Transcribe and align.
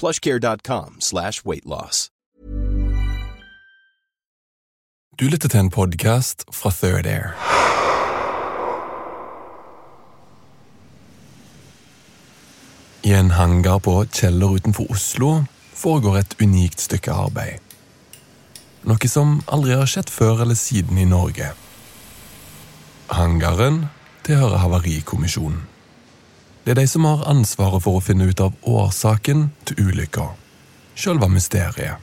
plushcare.com 0.00 0.96
slash 1.00 1.44
weightloss. 1.44 2.08
Du 5.20 5.28
lytter 5.28 5.48
til 5.48 5.60
en 5.60 5.70
podcast 5.70 6.42
fra 6.52 6.70
Third 6.70 7.06
Air. 7.06 7.34
I 13.04 13.12
en 13.12 13.30
hangar 13.30 13.78
på 13.78 14.04
Kjeller 14.12 14.56
utenfor 14.56 14.90
Oslo 14.90 15.44
foregår 15.74 16.16
et 16.18 16.34
unikt 16.42 16.80
stykke 16.80 17.12
arbeid. 17.12 17.60
Noe 18.82 19.08
som 19.12 19.36
aldri 19.46 19.76
har 19.78 19.86
skjedd 19.86 20.10
før 20.10 20.42
eller 20.42 20.58
siden 20.58 20.98
i 20.98 21.06
Norge. 21.06 21.52
Hangaren 23.12 23.84
tilhører 24.26 24.64
Havarikommisjonen. 24.64 25.62
Det 26.64 26.72
er 26.72 26.80
de 26.80 26.86
som 26.88 27.04
har 27.04 27.26
ansvaret 27.28 27.82
for 27.84 27.98
å 27.98 28.04
finne 28.04 28.24
ut 28.24 28.40
av 28.40 28.54
årsaken 28.64 29.50
til 29.68 29.90
ulykka. 29.90 30.30
Sjølve 30.96 31.28
mysteriet. 31.28 32.00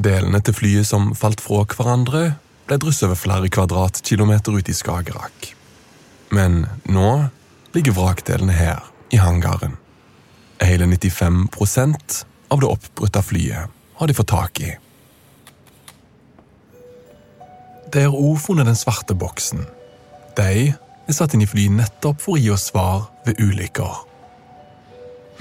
Delene 0.00 0.40
til 0.40 0.56
flyet 0.56 0.88
som 0.88 1.12
falt 1.18 1.42
fra 1.44 1.66
hverandre, 1.68 2.24
ble 2.64 2.78
drysset 2.80 3.10
over 3.10 3.20
flere 3.20 3.50
kvadratkilometer 3.52 4.56
ute 4.56 4.72
i 4.72 4.76
Skagerrak. 4.78 5.50
Men 6.32 6.64
nå 6.88 7.10
ligger 7.76 7.96
vrakdelene 7.98 8.56
her, 8.56 8.80
i 9.12 9.20
hangaren. 9.20 9.76
Hele 10.64 10.88
95% 10.88 12.24
av 12.48 12.62
det 12.62 12.70
oppbrutte 12.72 13.20
flyet 13.22 13.74
har 14.00 14.08
de 14.08 14.16
fått 14.16 14.32
tak 14.32 14.60
i. 14.64 14.72
De 17.92 18.06
har 18.08 18.16
òg 18.16 18.40
funnet 18.42 18.66
den 18.66 18.78
svarte 18.78 19.14
boksen. 19.14 19.66
De 20.34 20.72
er 21.08 21.16
satt 21.16 21.34
inn 21.34 21.44
i 21.44 21.48
fly 21.48 21.68
nettopp 21.72 22.22
for 22.22 22.36
å 22.36 22.40
gi 22.40 22.50
oss 22.54 22.68
svar 22.70 23.08
ved 23.26 23.40
ulykker. 23.42 24.02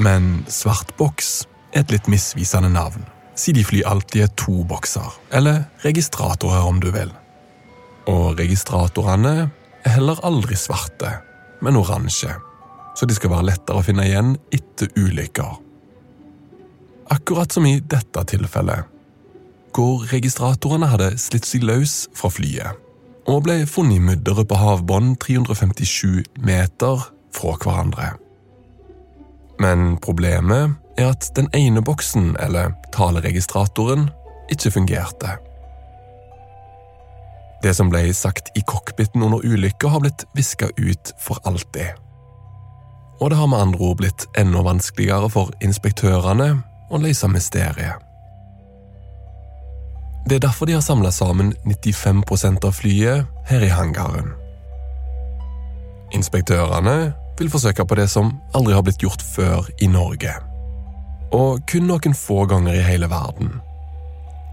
Men 0.03 0.43
svart 0.51 0.93
boks 0.99 1.43
er 1.73 1.83
et 1.83 1.93
litt 1.93 2.09
misvisende 2.11 2.71
navn, 2.73 3.05
siden 3.35 3.61
de 3.61 3.67
fly 3.67 3.83
alltid 3.87 4.25
er 4.25 4.31
to 4.39 4.63
bokser, 4.67 5.09
eller 5.31 5.63
registratorer 5.85 6.65
om 6.67 6.81
du 6.83 6.89
vil. 6.93 7.11
Og 8.09 8.39
registratorene 8.39 9.35
er 9.83 9.95
heller 9.95 10.19
aldri 10.27 10.57
svarte, 10.59 11.15
men 11.63 11.79
oransje, 11.79 12.33
så 12.97 13.07
de 13.07 13.15
skal 13.15 13.31
være 13.33 13.51
lettere 13.53 13.79
å 13.79 13.85
finne 13.85 14.05
igjen 14.07 14.35
etter 14.53 14.91
ulykker. 14.99 15.59
Akkurat 17.13 17.53
som 17.53 17.65
i 17.67 17.77
dette 17.79 18.25
tilfellet, 18.33 18.89
hvor 19.73 20.05
registratorene 20.11 20.91
hadde 20.91 21.13
slitt 21.21 21.47
seg 21.49 21.65
løs 21.65 22.03
fra 22.17 22.29
flyet 22.29 22.82
og 23.29 23.45
ble 23.45 23.63
funnet 23.69 23.99
i 23.99 24.03
mudderet 24.03 24.49
på 24.49 24.57
havbunnen 24.59 25.15
357 25.21 26.23
meter 26.43 27.07
fra 27.33 27.55
hverandre. 27.61 28.13
Men 29.61 29.97
problemet 30.03 30.75
er 30.97 31.13
at 31.13 31.29
den 31.37 31.47
ene 31.55 31.81
boksen, 31.81 32.35
eller 32.39 32.73
taleregistratoren, 32.93 34.09
ikke 34.51 34.71
fungerte. 34.71 35.37
Det 37.63 37.71
som 37.77 37.89
ble 37.89 38.09
sagt 38.13 38.51
i 38.59 38.63
cockpiten 38.67 39.23
under 39.23 39.45
ulykka, 39.45 39.87
har 39.87 40.03
blitt 40.03 40.25
viska 40.35 40.67
ut 40.77 41.13
for 41.19 41.39
alltid. 41.47 41.95
Og 43.21 43.29
det 43.31 43.37
har 43.39 43.47
med 43.47 43.61
andre 43.61 43.79
ord 43.79 44.01
blitt 44.01 44.25
enda 44.37 44.65
vanskeligere 44.65 45.29
for 45.31 45.53
inspektørene 45.63 46.49
å 46.91 46.99
løse 46.99 47.29
mysteriet. 47.31 48.01
Det 50.33 50.39
er 50.39 50.47
derfor 50.47 50.65
de 50.65 50.73
har 50.73 50.81
samla 50.81 51.11
sammen 51.13 51.51
95% 51.63 52.63
av 52.65 52.71
flyet 52.73 53.27
her 53.45 53.61
i 53.61 53.67
hangaren. 53.69 54.31
Inspektørene 56.17 57.13
vil 57.37 57.51
forsøke 57.53 57.85
på 57.85 57.99
det 57.99 58.07
som 58.09 58.31
aldri 58.57 58.73
har 58.73 58.81
blitt 58.81 59.05
gjort 59.05 59.21
før 59.21 59.69
i 59.77 59.91
Norge. 59.93 60.33
Og 61.37 61.61
kun 61.69 61.85
noen 61.85 62.17
få 62.17 62.47
ganger 62.49 62.73
i 62.73 62.81
hele 62.81 63.11
verden. 63.13 63.59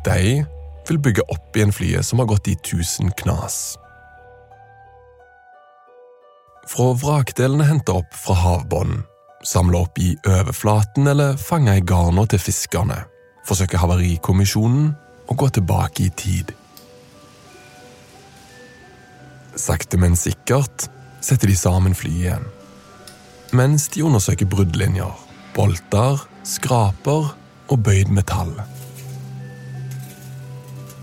De 0.05 0.45
vil 0.91 1.01
bygge 1.01 1.25
opp 1.33 1.57
igjen 1.57 1.73
flyet 1.73 2.05
som 2.05 2.21
har 2.21 2.29
gått 2.29 2.53
i 2.53 2.61
tusen 2.61 3.17
knas. 3.17 3.79
Fra 6.69 6.93
vrakdelene 6.93 7.73
henta 7.73 8.03
opp 8.05 8.25
fra 8.29 8.37
havbunnen, 8.37 9.07
samla 9.49 9.87
opp 9.87 9.97
i 9.97 10.13
overflaten 10.29 11.09
eller 11.09 11.41
fanga 11.41 11.81
i 11.81 11.89
garna 11.89 12.29
til 12.29 12.51
fiskerne, 12.51 13.07
forsøker 13.49 13.81
Havarikommisjonen 13.81 14.91
å 15.31 15.37
gå 15.39 15.49
tilbake 15.55 16.09
i 16.09 16.11
tid. 16.11 16.53
Sakte, 19.57 19.99
men 20.01 20.17
sikkert 20.19 20.89
setter 21.21 21.51
de 21.51 21.57
sammen 21.59 21.95
flyet 21.95 22.25
igjen. 22.25 22.47
Mens 23.57 23.89
de 23.95 24.03
undersøker 24.07 24.49
bruddlinjer, 24.51 25.11
bolter, 25.55 26.23
skraper 26.47 27.33
og 27.71 27.83
bøyd 27.87 28.13
metall. 28.15 28.53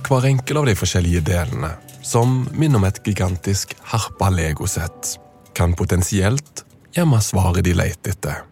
Hver 0.08 0.30
enkel 0.30 0.62
av 0.62 0.70
de 0.70 0.76
forskjellige 0.80 1.26
delene, 1.28 1.74
som 2.08 2.46
minner 2.56 2.80
om 2.80 2.88
et 2.88 3.02
gigantisk 3.04 3.76
harpa 3.92 4.30
legosett, 4.32 5.18
kan 5.58 5.76
potensielt 5.76 6.64
gjemme 6.96 7.20
svaret 7.24 7.66
de 7.68 7.76
leter 7.76 8.16
etter. 8.16 8.46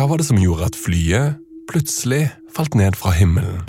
Hva 0.00 0.06
var 0.08 0.16
det 0.16 0.24
som 0.30 0.38
gjorde 0.40 0.64
at 0.64 0.76
flyet 0.80 1.34
plutselig 1.68 2.30
falt 2.56 2.72
ned 2.74 2.94
fra 2.96 3.10
himmelen? 3.12 3.60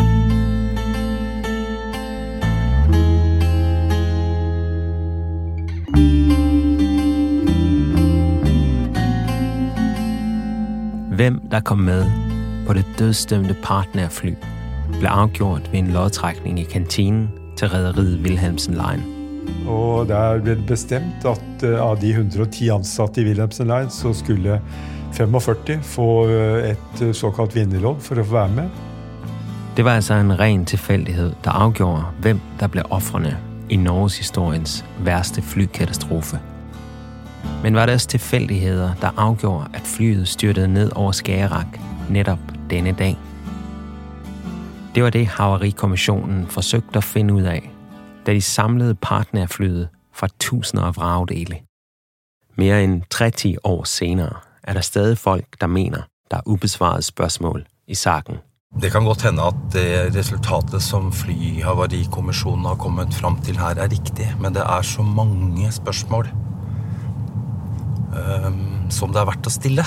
Hvem 11.19 11.41
der 11.51 11.59
kom 11.59 11.77
med 11.77 12.07
på 12.67 12.73
det 12.79 12.85
dødsdømte 12.99 13.57
partnerfly, 13.63 14.31
ble 14.99 15.09
avgjort 15.09 15.67
ved 15.71 15.79
en 15.79 15.91
loddtrekning 15.91 16.59
i 16.59 16.63
kantinen 16.63 17.27
til 17.57 17.67
rederiet 17.67 18.23
Wilhelmsen 18.23 18.73
Line. 18.73 19.10
Og 19.69 20.07
der 20.09 20.39
ble 20.41 20.55
det 20.55 20.65
bestemt 20.69 21.25
at 21.27 21.65
eh, 21.65 21.77
av 21.81 21.99
de 22.01 22.13
110 22.15 22.71
ansatte 22.73 23.21
i 23.21 23.27
Wilhelmsen 23.27 23.69
Line, 23.69 23.91
så 23.93 24.13
skulle 24.13 24.59
45 25.13 25.81
få 25.83 26.07
eh, 26.29 26.71
et 26.71 27.01
eh, 27.01 27.13
såkalt 27.13 27.55
vinnerlodd 27.55 28.01
for 28.01 28.19
å 28.19 28.25
få 28.25 28.37
være 28.39 28.55
med. 28.57 28.69
Det 29.77 29.85
var 29.85 30.01
altså 30.01 30.17
en 30.19 30.33
ren 30.39 30.65
tilfeldighet 30.65 31.35
der 31.45 31.51
avgjorde 31.55 32.09
hvem 32.21 32.41
der 32.59 32.71
ble 32.73 32.83
ofrene 32.91 33.37
i 33.71 33.77
Norges 33.79 34.17
historiens 34.19 34.81
værste 35.05 35.41
flykatastrofe. 35.41 36.41
Men 37.63 37.75
var 37.75 37.85
det 37.85 37.93
også 37.93 38.07
tilfældigheder, 38.07 38.93
der 39.01 39.09
avgjorde 39.17 39.69
at 39.73 39.87
flyet 39.87 40.27
styrtet 40.27 40.69
ned 40.69 40.91
over 40.95 41.11
Skagerak 41.11 41.79
netop 42.09 42.39
denne 42.69 42.91
dag? 42.91 43.17
Det 44.95 45.03
var 45.03 45.09
det, 45.09 45.27
Havarikommissionen 45.27 46.47
forsøkte 46.51 46.99
å 46.99 47.05
finne 47.05 47.33
ut 47.33 47.45
af, 47.47 47.70
da 48.25 48.33
de 48.33 48.41
samlede 48.41 48.95
partnerflyet 48.95 49.89
fra 50.13 50.27
tusinder 50.39 50.83
af 50.83 50.95
vragdele. 50.95 51.59
Mere 52.55 52.83
end 52.83 53.01
30 53.09 53.65
år 53.65 53.83
senere 53.83 54.33
er 54.63 54.73
der 54.73 54.81
stadig 54.81 55.17
folk, 55.17 55.45
der 55.61 55.67
mener, 55.67 56.01
der 56.31 56.37
er 56.37 56.41
ubesvarede 56.45 57.01
spørgsmål 57.01 57.65
i 57.87 57.95
saken. 57.95 58.37
Det 58.81 58.91
kan 58.91 59.03
godt 59.03 59.21
hende 59.21 59.43
at 59.43 59.55
det 59.73 60.15
resultatet 60.15 60.83
som 60.83 61.11
Flyhavarikommisjonen 61.11 62.65
har 62.65 62.75
kommet 62.75 63.13
fram 63.13 63.41
til 63.41 63.57
her, 63.59 63.75
er 63.75 63.91
riktig. 63.91 64.35
Men 64.39 64.55
det 64.55 64.61
er 64.61 64.81
så 64.81 65.01
mange 65.01 65.71
spørsmål 65.71 66.29
som 68.89 69.13
det 69.13 69.21
er 69.21 69.27
verdt 69.27 69.47
å 69.47 69.53
stille. 69.53 69.85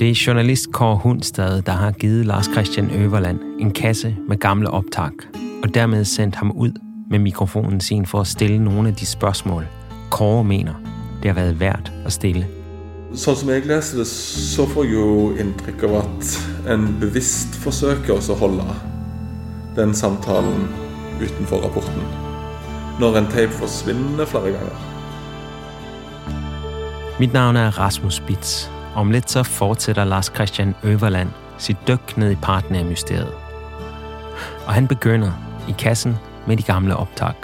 Det 0.00 0.10
er 0.10 0.24
journalist 0.26 0.72
Kåre 0.72 0.96
Hundstad, 0.96 1.62
der 1.62 1.72
har 1.72 1.90
givet 1.90 2.26
Lars 2.26 2.44
Christian 2.44 2.90
Øverland 2.90 3.38
en 3.58 3.70
kasse 3.70 4.16
med 4.28 4.36
gamle 4.36 4.70
optak, 4.70 5.12
og 5.62 5.74
dermed 5.74 6.04
sendt 6.04 6.34
ham 6.34 6.50
ud 6.50 6.70
med 7.10 7.18
mikrofonen 7.18 7.80
sin 7.80 8.06
for 8.06 8.20
at 8.20 8.26
stille 8.26 8.64
nogle 8.64 8.88
af 8.88 8.94
de 8.94 9.06
spørgsmål, 9.06 9.66
Kåre 10.10 10.44
mener, 10.44 10.74
det 11.22 11.30
har 11.30 11.34
været 11.34 11.60
værd 11.60 11.92
at 12.04 12.12
stille. 12.12 12.46
Sånn 13.16 13.36
som 13.38 13.48
jeg 13.48 13.64
leser 13.64 14.02
det, 14.02 14.06
så 14.10 14.66
får 14.68 14.84
jeg 14.84 14.92
jo 14.92 15.32
inntrykk 15.40 15.86
av 15.88 15.94
at 16.02 16.34
en 16.74 16.84
bevisst 17.00 17.56
forsøker 17.62 18.18
også 18.18 18.34
å 18.34 18.40
holde 18.42 18.66
den 19.78 19.94
samtalen 19.96 20.68
utenfor 21.22 21.64
rapporten. 21.64 22.04
Når 23.00 23.16
en 23.16 23.32
tape 23.32 23.56
forsvinner 23.56 24.28
flere 24.28 24.52
ganger. 24.58 24.78
Mit 27.20 27.32
navn 27.32 27.56
er 27.56 27.78
Rasmus 27.78 28.20
Spitz. 28.20 28.66
Om 28.96 29.10
lidt 29.10 29.30
så 29.30 29.42
fortsætter 29.42 30.04
Lars 30.04 30.26
Christian 30.34 30.74
Øverland 30.82 31.28
sit 31.58 31.76
dyk 31.88 32.16
ned 32.16 32.30
i 32.30 32.34
partnermysteriet. 32.34 33.34
Og 34.66 34.72
han 34.72 34.88
begynder 34.88 35.32
i 35.68 35.74
kassen 35.78 36.16
med 36.46 36.56
de 36.56 36.62
gamle 36.62 36.96
optak. 36.96 37.36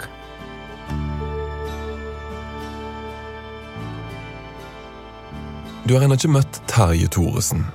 Du 5.89 5.93
har 5.93 6.01
ennå 6.01 6.15
ikke 6.15 6.31
møtt 6.31 6.61
Terje 6.67 7.07
Thoresen, 7.11 7.67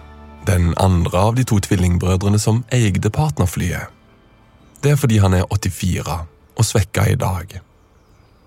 den 0.46 0.74
andre 0.76 1.18
av 1.18 1.36
de 1.36 1.44
to 1.44 1.60
tvillingbrødrene 1.60 2.38
som 2.38 2.64
eide 2.72 3.10
partnerflyet. 3.10 3.86
Det 4.82 4.90
er 4.90 4.96
fordi 4.96 5.18
han 5.18 5.34
er 5.34 5.44
84 5.52 6.26
og 6.56 6.64
svekka 6.64 7.06
i 7.12 7.14
dag. 7.14 7.60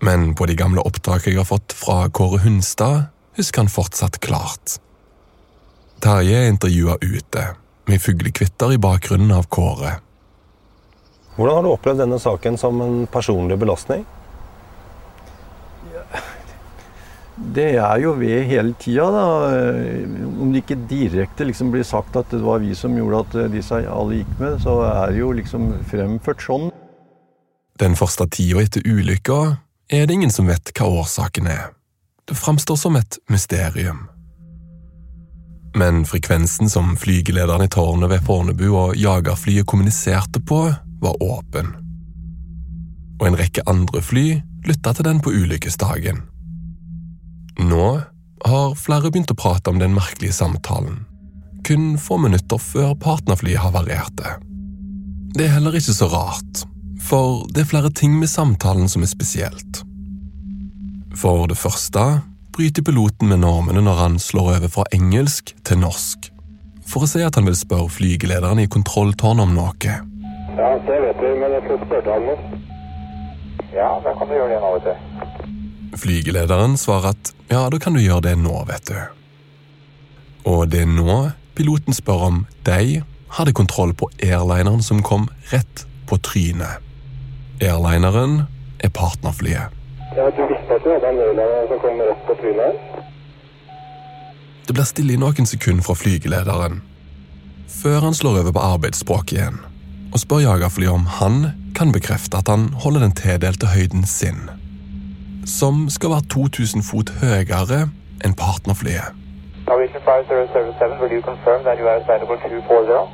Men 0.02 0.36
på 0.36 0.46
de 0.46 0.56
gamle 0.56 0.82
opptakene 0.82 1.36
jeg 1.36 1.40
har 1.40 1.52
fått 1.56 1.74
fra 1.78 2.08
Kåre 2.10 2.42
Hunstad, 2.44 3.04
husker 3.38 3.62
han 3.62 3.70
fortsatt 3.70 4.20
klart. 4.20 4.82
Terje 6.02 6.38
er 6.40 6.50
intervjua 6.50 6.96
ute, 7.02 7.44
med 7.86 8.02
fuglekvitter 8.02 8.74
i 8.74 8.80
bakgrunnen 8.82 9.32
av 9.36 9.46
Kåre. 9.54 10.00
Hvordan 11.36 11.60
har 11.60 11.64
du 11.66 11.70
opplevd 11.72 12.02
denne 12.02 12.18
saken 12.20 12.58
som 12.58 12.82
en 12.82 13.06
personlig 13.12 13.60
belastning? 13.62 14.02
Det 17.42 17.68
er 17.80 18.02
jo 18.04 18.12
ved 18.20 18.44
hele 18.50 18.76
tida, 18.82 19.08
da. 19.14 19.26
Om 20.42 20.52
det 20.52 20.62
ikke 20.62 20.78
direkte 20.90 21.48
liksom 21.48 21.72
blir 21.74 21.86
sagt 21.88 22.18
at 22.20 22.30
det 22.34 22.42
var 22.44 22.62
vi 22.62 22.76
som 22.78 22.94
gjorde 22.98 23.22
at 23.24 23.38
disse 23.54 23.80
alle 23.90 24.20
gikk 24.20 24.36
med, 24.42 24.60
så 24.62 24.78
er 24.86 25.14
det 25.14 25.22
jo 25.24 25.32
liksom 25.38 25.72
fremført 25.90 26.44
sånn. 26.46 26.70
Den 27.82 27.98
første 27.98 28.28
tida 28.30 28.62
etter 28.62 28.86
ulykka 28.86 29.40
er 29.90 30.06
det 30.06 30.18
ingen 30.20 30.34
som 30.34 30.50
vet 30.50 30.74
hva 30.78 30.90
årsaken 31.02 31.50
er. 31.50 31.70
Det 32.30 32.38
framstår 32.38 32.78
som 32.78 33.00
et 33.00 33.18
mysterium. 33.32 34.11
Men 35.78 36.06
frekvensen 36.06 36.70
som 36.70 36.96
flygelederen 37.00 37.64
i 37.64 37.72
tårnet 37.72 38.12
ved 38.12 38.26
Fornebu 38.28 38.68
og 38.76 38.96
jagerflyet 39.00 39.68
kommuniserte 39.68 40.42
på, 40.44 40.66
var 41.02 41.24
åpen. 41.24 41.72
Og 43.22 43.28
en 43.28 43.38
rekke 43.40 43.64
andre 43.70 44.02
fly 44.04 44.26
lytta 44.68 44.94
til 44.94 45.08
den 45.08 45.22
på 45.24 45.34
ulykkesdagen. 45.34 46.22
Nå 47.62 47.88
har 48.46 48.76
flere 48.80 49.12
begynt 49.12 49.32
å 49.34 49.38
prate 49.38 49.72
om 49.72 49.80
den 49.82 49.94
merkelige 49.96 50.36
samtalen, 50.36 51.04
kun 51.68 51.96
få 52.02 52.18
minutter 52.22 52.62
før 52.62 52.96
partnerflyet 53.00 53.62
havarerte. 53.62 54.38
Det 55.36 55.46
er 55.46 55.56
heller 55.56 55.78
ikke 55.78 55.96
så 55.96 56.10
rart, 56.12 56.66
for 57.02 57.46
det 57.54 57.64
er 57.64 57.72
flere 57.72 57.94
ting 57.96 58.18
med 58.20 58.30
samtalen 58.30 58.90
som 58.92 59.06
er 59.06 59.12
spesielt. 59.12 59.84
For 61.18 61.48
det 61.52 61.60
første 61.60 62.22
bryter 62.56 62.84
piloten 62.84 63.32
med 63.32 63.42
normene 63.44 63.84
når 63.86 64.00
han 64.00 64.20
slår 64.20 64.56
over 64.58 64.72
fra 64.72 64.86
engelsk 64.96 65.54
til 65.68 65.80
norsk, 65.82 66.28
for 66.88 67.06
å 67.06 67.10
si 67.10 67.24
at 67.24 67.38
han 67.40 67.48
vil 67.48 67.58
spørre 67.58 67.92
flygelederen 67.92 68.60
i 68.64 68.70
kontrolltårnet 68.72 69.46
om 69.48 69.56
noe. 69.56 69.96
Ja, 70.58 70.72
det 70.88 70.98
vet 71.06 71.22
du, 71.22 71.30
men 71.40 71.56
jeg 71.56 71.64
skal 71.68 71.80
spørre 71.86 72.18
om. 72.18 72.30
Ja, 73.72 73.90
da 74.04 74.14
kan 74.20 74.28
du 74.28 74.36
gjøre 74.36 74.52
det 74.52 74.60
nå, 74.60 74.74
vet 74.76 74.90
du. 74.90 75.98
Flygelederen 76.02 76.78
svarer 76.80 77.14
at 77.16 77.34
ja, 77.52 77.66
da 77.72 77.80
kan 77.80 77.96
du 77.96 78.04
gjøre 78.04 78.26
det 78.30 78.36
nå, 78.40 78.56
vet 78.68 78.92
du. 78.92 79.00
Og 80.52 80.66
det 80.72 80.84
er 80.84 80.92
nå 80.92 81.18
piloten 81.56 81.96
spør 81.96 82.28
om 82.28 82.40
de 82.68 83.02
hadde 83.38 83.56
kontroll 83.56 83.94
på 83.96 84.10
airlineren 84.24 84.84
som 84.84 85.04
kom 85.06 85.30
rett 85.52 85.86
på 86.10 86.20
trynet. 86.26 86.84
Airlineren 87.64 88.44
er 88.84 88.92
partnerflyet. 88.96 89.81
Ja, 90.16 90.28
du 90.38 90.42
visste 90.44 90.76
at 90.76 90.84
du 90.84 90.90
hadde 90.92 91.08
en 91.08 91.20
airliner 91.24 91.68
som 91.70 91.80
kom 91.80 92.00
rett 92.04 92.24
på 92.28 92.36
trynet? 92.42 92.80
Det 94.68 94.74
blir 94.76 94.88
stille 94.88 95.14
i 95.16 95.20
noen 95.20 95.48
sekunder 95.48 95.86
fra 95.86 95.96
flygelederen, 95.96 96.82
før 97.82 98.08
han 98.08 98.16
slår 98.18 98.42
over 98.42 98.56
på 98.56 98.64
arbeidsspråk 98.74 99.32
igjen 99.36 99.62
og 100.12 100.20
spør 100.20 100.42
jagerflyet 100.44 100.92
om 100.92 101.06
han 101.20 101.38
kan 101.78 101.94
bekrefte 101.96 102.42
at 102.42 102.50
han 102.52 102.66
holder 102.84 103.06
den 103.06 103.14
tildelte 103.16 103.70
høyden 103.72 104.04
sin, 104.08 104.42
som 105.48 105.86
skal 105.90 106.12
være 106.12 106.28
2000 106.34 106.84
fot 106.84 107.14
høyere 107.22 107.86
enn 108.26 108.36
partnerflyet. 108.36 109.16
Norwegian 109.70 110.04
5077, 110.04 111.00
will 111.00 111.14
you 111.16 111.22
confirm 111.24 111.64
that 111.64 111.80
you 111.80 111.88
are 111.88 112.02
assignable 112.04 112.36
240? 112.44 113.08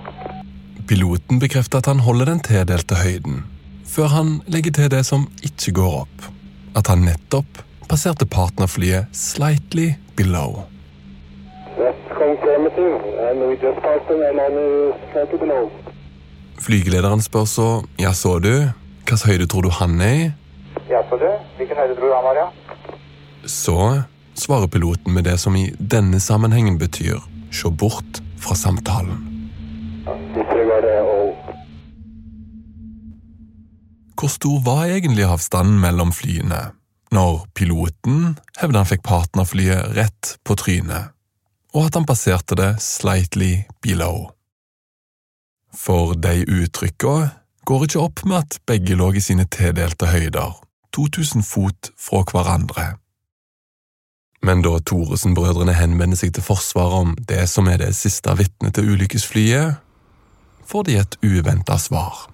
Piloten 0.89 1.39
bekrefter 1.39 1.77
at 1.77 1.91
han 1.91 2.01
holder 2.01 2.31
den 2.31 2.41
tildelte 2.41 2.97
høyden, 3.03 3.43
før 3.85 4.09
han 4.17 4.33
legger 4.47 4.73
til 4.79 4.91
det 4.91 5.05
som 5.05 5.27
ikke 5.45 5.75
går 5.77 6.01
opp, 6.01 6.27
at 6.77 6.89
han 6.91 7.05
nettopp 7.07 7.61
passerte 7.89 8.27
partnerflyet 8.29 9.13
slightly 9.15 9.93
below. 10.17 10.63
Flygelederen 16.61 17.21
spør 17.21 17.45
så 17.45 17.67
ja, 18.01 18.11
så 18.13 18.37
du, 18.39 18.51
hvilken 19.05 19.23
høyde 19.29 19.47
tror 19.47 19.67
du 19.67 19.71
han 19.71 20.01
er 20.01 20.13
i? 20.13 20.27
Ja, 20.89 21.01
så 21.09 21.19
du, 21.21 21.27
hvilken 21.57 21.77
høyde 21.77 21.95
tror 21.99 22.07
du 22.09 22.15
han 22.15 22.27
var, 22.27 22.41
ja? 22.41 22.47
Så 23.45 23.77
svarer 24.35 24.67
piloten 24.67 25.13
med 25.13 25.23
det 25.29 25.37
som 25.39 25.55
i 25.55 25.69
denne 25.79 26.19
sammenhengen 26.19 26.77
betyr 26.81 27.21
se 27.51 27.71
bort 27.71 28.21
fra 28.41 28.55
samtalen. 28.55 29.23
All. 30.07 31.56
Hvor 34.17 34.29
stor 34.33 34.61
var 34.65 34.85
egentlig 34.85 35.27
avstanden 35.29 35.77
mellom 35.79 36.11
flyene, 36.11 36.71
når 37.13 37.43
piloten 37.53 38.37
hevder 38.57 38.81
han 38.81 38.89
fikk 38.89 39.03
partnerflyet 39.05 39.93
rett 39.97 40.31
på 40.43 40.55
trynet, 40.57 41.13
og 41.77 41.85
at 41.85 41.99
han 41.99 42.07
passerte 42.09 42.57
det 42.57 42.71
slightly 42.81 43.67
below? 43.85 44.31
For 45.77 46.15
de 46.17 46.41
uttrykka 46.49 47.17
går 47.69 47.83
ikke 47.85 48.01
opp 48.01 48.23
med 48.25 48.39
at 48.39 48.57
begge 48.65 48.97
lå 48.97 49.11
i 49.13 49.21
sine 49.21 49.45
tildelte 49.53 50.09
høyder, 50.09 50.55
2000 50.97 51.45
fot 51.45 51.91
fra 52.01 52.23
hverandre. 52.31 52.87
Men 54.41 54.63
da 54.65 54.79
Thoresen-brødrene 54.79 55.75
henvender 55.77 56.17
seg 56.17 56.33
til 56.33 56.45
Forsvaret 56.45 57.05
om 57.05 57.13
det 57.29 57.43
som 57.51 57.69
er 57.69 57.81
det 57.81 57.91
siste 57.97 58.33
vitnet 58.39 58.77
til 58.77 58.95
ulykkesflyet, 58.95 59.77
får 60.65 60.89
de 60.89 60.97
et 61.01 61.19
uventa 61.21 61.77
svar. 61.81 62.25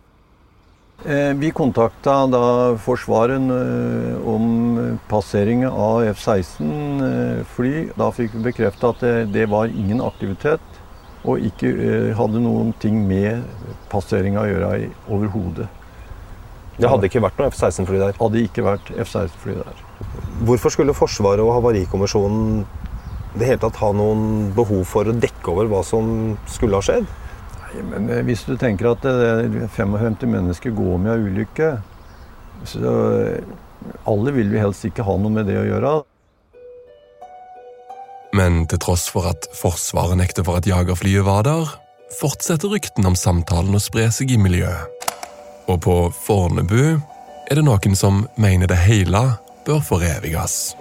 Eh, 1.06 1.34
Vi 1.36 1.52
kontakta 1.52 2.28
da 2.32 2.78
Forsvaret 2.80 3.36
eh, 3.36 4.28
om 4.28 5.00
passering 5.10 5.66
av 5.68 6.06
F-16-fly. 6.14 7.74
Da 8.00 8.08
fikk 8.16 8.38
vi 8.38 8.44
bekrefta 8.46 8.94
at 8.94 9.04
det, 9.34 9.50
var 9.52 9.68
ingen 9.68 10.00
aktivitet, 10.02 10.64
og 11.28 11.44
ikke 11.44 11.72
eh, 11.74 12.14
hadde 12.16 12.40
noen 12.46 12.72
ting 12.80 13.02
med 13.08 13.44
passeringa 13.92 14.46
å 14.46 14.48
gjøre 14.48 14.70
overhodet. 15.12 15.68
Det 16.80 16.88
hadde 16.88 17.10
ikke 17.10 17.26
vært 17.26 17.42
noe 17.42 17.52
F-16-fly 17.52 18.00
der. 18.00 18.16
Hadde 18.22 18.46
ikke 18.48 18.64
vært 18.64 18.94
F-16-fly 18.96 19.58
der. 19.60 19.84
Hvorfor 20.48 20.72
skulle 20.72 20.96
Forsvaret 20.96 21.44
og 21.44 21.52
Havarikommisjonen 21.58 22.64
det 23.36 23.50
hele 23.50 23.60
tatt 23.60 23.82
ha 23.82 23.92
noen 23.92 24.54
behov 24.56 24.88
for 24.88 25.10
å 25.10 25.18
dekke 25.18 25.52
over 25.52 25.68
hva 25.68 25.84
som 25.84 26.38
skulle 26.48 26.80
ha 26.80 26.86
skjedd? 26.86 27.12
Men 27.82 28.10
eh, 28.10 28.24
hvis 28.28 28.46
du 28.48 28.56
tenker 28.60 28.92
at 28.92 29.04
det 29.06 29.14
er 29.28 29.68
55 29.74 30.30
mennesker 30.30 30.74
går 30.76 30.98
med 31.02 31.14
av 31.16 31.28
ulykke, 31.28 31.70
så 32.70 32.96
eh, 33.20 33.54
alle 34.10 34.34
vil 34.36 34.52
vi 34.54 34.62
helst 34.62 34.86
ikke 34.88 35.06
ha 35.08 35.16
noe 35.20 35.34
med 35.34 35.50
det 35.50 35.60
å 35.60 35.68
gjøre. 35.68 35.94
Men 38.34 38.64
til 38.70 38.82
tross 38.82 39.06
for 39.14 39.30
at 39.30 39.46
Forsvaret 39.54 40.18
nekter 40.18 40.46
for 40.46 40.58
at 40.58 40.68
jagerflyet 40.68 41.26
var 41.26 41.46
der, 41.46 41.70
fortsetter 42.18 42.74
ryktene 42.74 43.12
om 43.12 43.18
samtalen 43.18 43.78
å 43.78 43.82
spre 43.82 44.08
seg 44.14 44.34
i 44.34 44.40
miljøet. 44.42 44.90
Og 45.70 45.80
på 45.86 45.98
Fornebu 46.26 47.00
er 47.50 47.60
det 47.60 47.66
noen 47.66 47.98
som 47.98 48.26
mener 48.42 48.70
det 48.70 48.82
hele 48.84 49.22
bør 49.68 49.84
foreviges. 49.86 50.74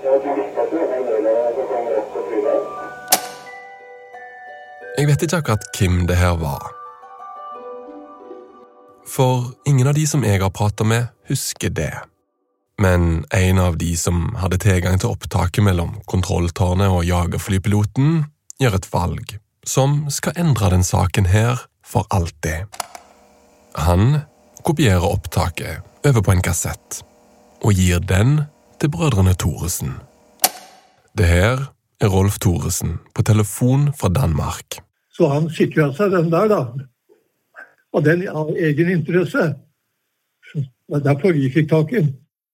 Jeg 4.99 5.09
vet 5.09 5.25
ikke 5.25 5.41
akkurat 5.41 5.69
hvem 5.79 6.07
det 6.07 6.19
her 6.21 6.37
var. 6.41 6.82
For 9.13 9.53
ingen 9.69 9.87
av 9.87 9.95
de 9.95 10.07
som 10.09 10.25
jeg 10.25 10.41
har 10.41 10.51
prata 10.57 10.85
med, 10.89 11.11
husker 11.29 11.71
det. 11.71 11.93
Men 12.81 13.25
en 13.31 13.59
av 13.61 13.77
de 13.79 13.91
som 13.97 14.31
hadde 14.41 14.57
tilgang 14.63 14.97
til 14.99 15.13
opptaket 15.13 15.65
mellom 15.67 15.99
kontrolltårnet 16.09 16.89
og 16.89 17.05
jagerflypiloten, 17.05 18.23
gjør 18.63 18.79
et 18.79 18.89
valg 18.93 19.35
som 19.69 20.07
skal 20.11 20.39
endre 20.41 20.71
den 20.73 20.85
saken 20.87 21.29
her 21.29 21.61
for 21.85 22.09
alltid. 22.11 22.73
Han 23.77 24.23
kopierer 24.65 25.05
opptaket 25.05 25.85
over 26.07 26.25
på 26.25 26.33
en 26.33 26.43
kassett 26.45 27.03
og 27.63 27.77
gir 27.77 28.01
den 28.01 28.47
til 28.81 28.91
brødrene 28.91 29.37
Thoresen. 29.39 29.99
Det 31.13 31.29
her 31.29 31.69
er 32.01 32.11
Rolf 32.11 32.41
Thoresen 32.41 32.97
på 33.15 33.23
telefon 33.29 33.91
fra 33.99 34.09
Danmark. 34.09 34.81
Så 35.13 35.29
han 35.29 35.51
sikra 35.53 35.91
seg 35.95 36.17
den 36.17 36.33
der, 36.33 36.49
da. 36.49 36.63
Og 37.93 38.05
den 38.05 38.25
av 38.29 38.51
egen 38.57 38.91
interesse. 38.93 39.53
Det 40.55 40.99
er 40.99 41.05
derfor 41.05 41.33
vi 41.37 41.51
fikk 41.53 41.71
tak 41.71 41.93
i 41.93 42.01
den. 42.01 42.13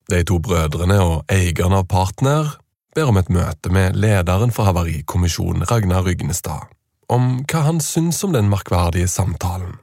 De 0.08 0.22
to 0.24 0.38
brødrene 0.40 0.96
og 1.04 1.32
eieren 1.32 1.76
av 1.76 1.84
Partner 1.90 2.54
ber 2.96 3.10
om 3.10 3.18
et 3.20 3.28
møte 3.30 3.70
med 3.72 3.98
lederen 3.98 4.54
for 4.54 4.68
Havarikommisjonen, 4.68 5.66
Ragnar 5.68 6.06
Rygnestad, 6.06 6.70
om 7.12 7.42
hva 7.44 7.64
han 7.66 7.82
syns 7.84 8.22
om 8.24 8.32
den 8.32 8.48
merkverdige 8.50 9.10
samtalen. 9.10 9.76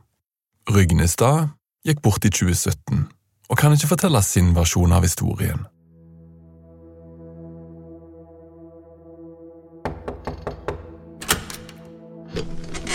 Rygnestad 0.71 1.53
gikk 1.85 2.01
bort 2.01 2.25
i 2.25 2.33
2017 2.33 3.05
og 3.45 3.59
kan 3.59 3.75
ikke 3.75 3.91
fortelle 3.91 4.21
sin 4.25 4.55
versjon 4.55 4.95
av 4.95 5.05
historien. 5.05 5.67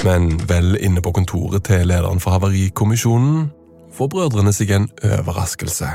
Men 0.05 0.31
vel 0.49 0.79
inne 0.81 1.03
på 1.05 1.13
kontoret 1.13 1.67
til 1.69 1.89
lederen 1.91 2.21
for 2.23 2.39
Havarikommisjonen 2.39 3.51
får 3.93 4.09
brødrene 4.15 4.53
seg 4.57 4.73
en 4.73 4.87
overraskelse. 5.05 5.91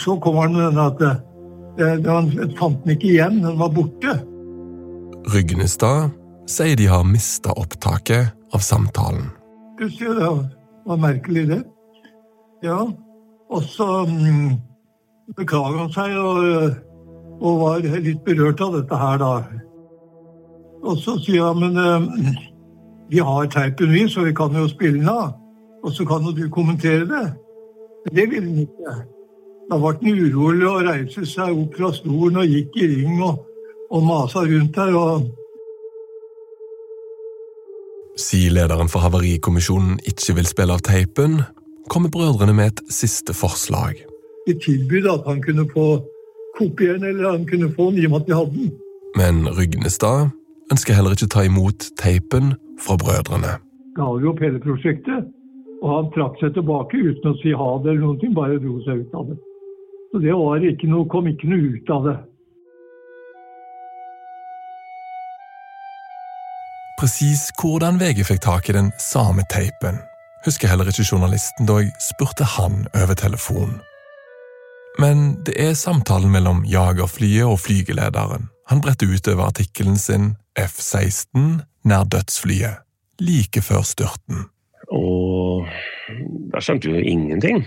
Så 0.00 0.16
kommer 0.24 0.46
han 0.46 0.56
med 0.56 0.64
denne 0.70 0.86
at 0.88 1.02
eh, 1.04 2.08
han 2.08 2.32
fant 2.56 2.80
den 2.84 2.94
ikke 2.96 3.10
igjen, 3.12 3.42
den 3.44 3.60
var 3.60 3.74
borte. 3.76 4.16
Rygnestad 5.28 6.14
sier 6.48 6.80
de 6.80 6.88
har 6.88 7.04
mista 7.04 7.52
opptaket 7.60 8.32
av 8.56 8.64
samtalen. 8.64 9.28
Plutselig, 9.76 10.16
det 10.16 10.32
var 10.88 11.00
merkelig, 11.04 11.44
det. 11.52 11.62
Ja, 12.64 12.80
og 13.52 13.62
så 13.68 14.04
mm, 14.08 14.56
beklager 15.36 15.82
han 15.84 15.92
seg 15.92 16.16
og, 16.18 16.76
og, 17.38 17.52
var 17.60 17.84
litt 17.84 18.24
berørt 18.24 18.64
av 18.64 18.80
dette 18.80 19.02
her, 19.04 19.20
da. 19.20 19.32
Og 20.88 20.96
så 21.02 21.18
sier 21.20 21.50
han, 21.50 21.60
men 21.60 21.78
eh, 21.84 22.46
vi 23.10 23.18
har 23.18 23.46
teipen, 23.46 23.92
vi, 23.92 24.08
så 24.08 24.24
vi 24.24 24.32
kan 24.32 24.56
jo 24.56 24.68
spille 24.68 24.98
den 24.98 25.08
av. 25.08 25.32
Og 25.84 25.92
så 25.92 26.04
kan 26.04 26.24
jo 26.26 26.32
du 26.36 26.48
kommentere 26.50 27.06
det. 27.08 27.26
Men 28.04 28.16
det 28.16 28.30
ville 28.30 28.48
han 28.48 28.58
ikke. 28.66 28.94
Da 29.70 29.78
ble 29.78 29.92
han 30.00 30.22
urolig 30.24 30.68
og 30.68 30.86
reiste 30.88 31.26
seg 31.28 31.52
opp 31.52 31.76
fra 31.76 31.92
stolen 31.92 32.40
og 32.42 32.48
gikk 32.48 32.76
i 32.80 32.88
ring 32.94 33.22
og, 33.22 33.42
og 33.90 34.04
masa 34.04 34.44
rundt 34.44 34.76
der. 34.76 34.94
og 34.96 35.28
Siden 38.18 38.56
lederen 38.56 38.88
for 38.88 39.04
Havarikommisjonen 39.04 40.00
ikke 40.08 40.34
vil 40.40 40.48
spille 40.50 40.74
av 40.74 40.82
teipen, 40.82 41.42
kommer 41.88 42.10
brødrene 42.12 42.52
med 42.52 42.72
et 42.72 42.80
siste 42.92 43.34
forslag. 43.34 44.02
De 44.46 44.56
tilbød 44.64 45.06
at 45.12 45.28
han 45.28 45.42
kunne 45.42 45.68
få 45.72 45.86
kopiere 46.58 46.98
den, 46.98 47.04
eller 47.04 47.30
han 47.30 47.46
kunne 47.46 47.72
få 47.76 47.90
den 47.90 47.98
i 48.02 48.06
og 48.06 48.10
med 48.10 48.20
at 48.20 48.26
de 48.26 48.34
hadde 48.34 48.56
den. 48.56 48.72
Men 49.16 49.48
Rygnestad 49.58 50.28
ønsker 50.72 50.94
heller 50.94 51.14
ikke 51.14 51.30
ta 51.32 51.44
imot 51.46 51.86
teipen 52.00 52.54
fra 52.82 52.96
brødrene. 53.00 53.58
Ga 53.98 54.06
opp 54.30 54.40
hele 54.44 54.60
prosjektet, 54.62 55.28
og 55.82 55.92
han 55.94 56.10
trakk 56.14 56.38
seg 56.42 56.54
tilbake 56.56 56.98
uten 56.98 57.30
å 57.32 57.36
si 57.42 57.54
ha 57.54 57.68
det 57.82 57.92
eller 57.92 58.04
noe, 58.06 58.32
bare 58.34 58.58
dro 58.62 58.78
seg 58.86 59.04
ut 59.04 59.14
av 59.18 59.30
det. 59.30 59.38
Så 60.10 60.20
det 60.24 60.34
var 60.34 60.64
ikke 60.64 60.90
noe, 60.90 61.06
kom 61.12 61.28
ikke 61.30 61.50
noe 61.50 61.72
ut 61.76 61.94
av 61.94 62.08
det. 62.08 62.16
Presis 66.98 67.44
hvordan 67.60 68.00
VG 68.00 68.24
fikk 68.26 68.40
tak 68.42 68.70
i 68.70 68.74
den 68.74 68.90
samme 68.98 69.44
teipen, 69.52 70.00
husker 70.46 70.70
heller 70.70 70.88
ikke 70.90 71.06
journalisten 71.06 71.68
da 71.68 71.78
jeg 71.82 71.92
spurte 72.02 72.46
han 72.56 72.86
over 72.90 73.14
telefon. 73.18 73.76
Men 74.98 75.36
det 75.46 75.54
er 75.62 75.78
samtalen 75.78 76.32
mellom 76.34 76.64
jagerflyet 76.66 77.46
og 77.46 77.60
flygelederen 77.62 78.48
han 78.68 78.82
bretter 78.84 79.08
ut 79.08 79.28
over 79.32 79.48
artikkelen 79.48 79.96
sin 79.96 80.34
F-16 80.58 81.62
nær 81.84 82.06
dødsflyet, 82.10 82.84
like 83.20 83.62
før 83.62 83.82
styrten. 83.86 84.48
Og 84.88 85.66
der 86.52 86.64
skjønte 86.64 86.90
jo 86.90 87.00
ingenting. 87.00 87.66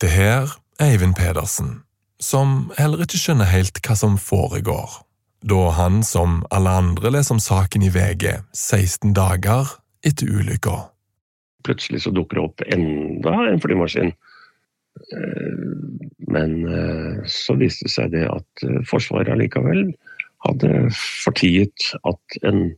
Det 0.00 0.10
her 0.10 0.48
er 0.78 0.92
Eivind 0.92 1.14
Pedersen, 1.18 1.82
som 2.20 2.72
heller 2.78 3.02
ikke 3.02 3.18
skjønner 3.18 3.50
helt 3.50 3.80
hva 3.82 3.96
som 3.98 4.18
foregår, 4.18 5.00
da 5.46 5.70
han, 5.74 6.02
som 6.06 6.42
alle 6.54 6.70
andre, 6.70 7.12
leser 7.14 7.36
om 7.36 7.42
saken 7.42 7.86
i 7.86 7.90
VG 7.94 8.30
16 8.54 9.14
dager 9.14 9.70
etter 10.06 10.30
ulykka. 10.30 10.88
Plutselig 11.66 12.04
så 12.04 12.14
dukker 12.14 12.38
det 12.38 12.44
opp 12.44 12.64
enda 12.66 13.34
en 13.50 13.62
flymaskin. 13.62 14.12
Men 16.30 16.54
så 17.30 17.54
viste 17.58 17.86
det 17.86 17.94
seg 17.94 18.12
det 18.14 18.26
at 18.30 18.66
Forsvaret 18.88 19.30
allikevel 19.30 19.92
hadde 20.46 20.90
fortiet 20.94 21.90
at 22.06 22.38
en 22.46 22.72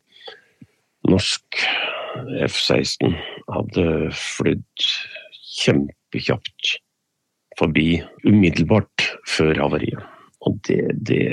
norsk 1.08 1.62
F-16 2.46 3.14
hadde 3.50 3.84
flydd 4.16 4.86
kjempekjapt 5.60 6.76
forbi 7.58 8.00
umiddelbart 8.26 9.06
før 9.28 9.54
havariet. 9.60 10.02
Og 10.48 10.56
det, 10.64 10.80
det, 11.04 11.24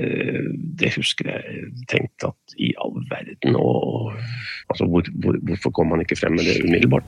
det, 0.79 0.89
husker 0.97 1.29
jeg 1.31 1.69
tenkte 1.87 2.33
at 2.33 2.57
i 2.59 2.73
all 2.83 2.97
verden 3.07 3.55
og, 3.55 4.17
altså 4.67 4.83
hvor, 4.83 5.07
hvor, 5.23 5.37
Hvorfor 5.47 5.71
kom 5.71 5.93
man 5.93 6.03
ikke 6.03 6.17
frem 6.19 6.35
med 6.35 6.43
det 6.43 6.59
umiddelbart? 6.65 7.07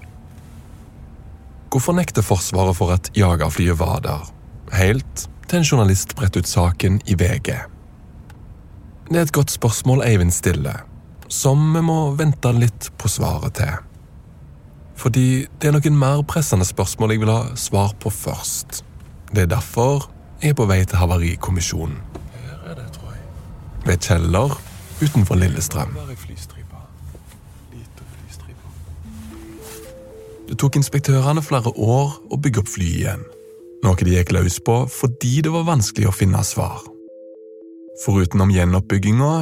Hvorfor 1.70 1.94
nekter 1.94 2.24
Forsvaret 2.26 2.78
for 2.78 2.96
at 2.96 3.12
jagerflyet 3.18 3.80
var 3.80 4.00
der, 4.06 4.32
helt 4.80 5.28
til 5.50 5.60
en 5.60 5.68
journalist 5.68 6.16
bretter 6.16 6.40
ut 6.40 6.48
saken 6.48 7.02
i 7.06 7.20
VG? 7.20 7.52
Det 9.10 9.18
er 9.18 9.28
et 9.28 9.36
godt 9.36 9.52
spørsmål 9.52 10.06
Eivind 10.08 10.32
stiller, 10.32 10.86
som 11.30 11.62
vi 11.74 11.82
må 11.86 12.00
vente 12.18 12.52
litt 12.58 12.90
på 12.98 13.10
svaret 13.12 13.60
til. 13.62 13.76
Fordi 15.00 15.46
det 15.62 15.70
er 15.70 15.76
noen 15.78 16.00
mer 16.00 16.24
pressende 16.28 16.68
spørsmål 16.68 17.14
jeg 17.14 17.22
vil 17.22 17.32
ha 17.32 17.42
svar 17.60 17.94
på 18.02 18.12
først. 18.12 18.82
Det 19.32 19.46
er 19.46 19.54
derfor 19.54 20.10
jeg 20.42 20.52
er 20.54 20.58
på 20.58 20.68
vei 20.68 20.82
til 20.84 21.00
Havarikommisjonen. 21.00 22.02
Her 22.34 22.72
er 22.72 22.80
det, 22.82 22.90
tror 22.96 23.14
jeg. 23.14 23.24
Ved 23.86 24.04
Kjeller 24.04 24.58
utenfor 25.00 25.40
Lillestrøm. 25.40 25.96
Det 30.50 30.58
tok 30.58 30.80
inspektørene 30.80 31.44
flere 31.46 31.70
år 31.78 32.16
å 32.34 32.38
bygge 32.42 32.64
opp 32.64 32.72
flyet 32.74 32.96
igjen, 33.04 33.26
noe 33.86 34.00
de 34.02 34.16
gikk 34.16 34.32
løs 34.34 34.58
på 34.66 34.80
fordi 34.90 35.44
det 35.46 35.52
var 35.54 35.68
vanskelig 35.68 36.10
å 36.10 36.16
finne 36.16 36.42
svar. 36.44 36.82
Foruten 38.02 38.42
om 38.42 38.50
gjenoppbygginga 38.50 39.34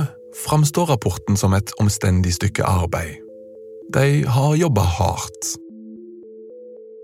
framstår 0.46 0.86
rapporten 0.86 1.38
som 1.38 1.53
et 1.53 1.72
omstendig 1.82 2.34
stykke 2.34 2.65
arbeid. 2.65 3.17
De 3.94 4.24
har 4.27 4.56
jobba 4.56 4.82
hardt. 4.82 5.56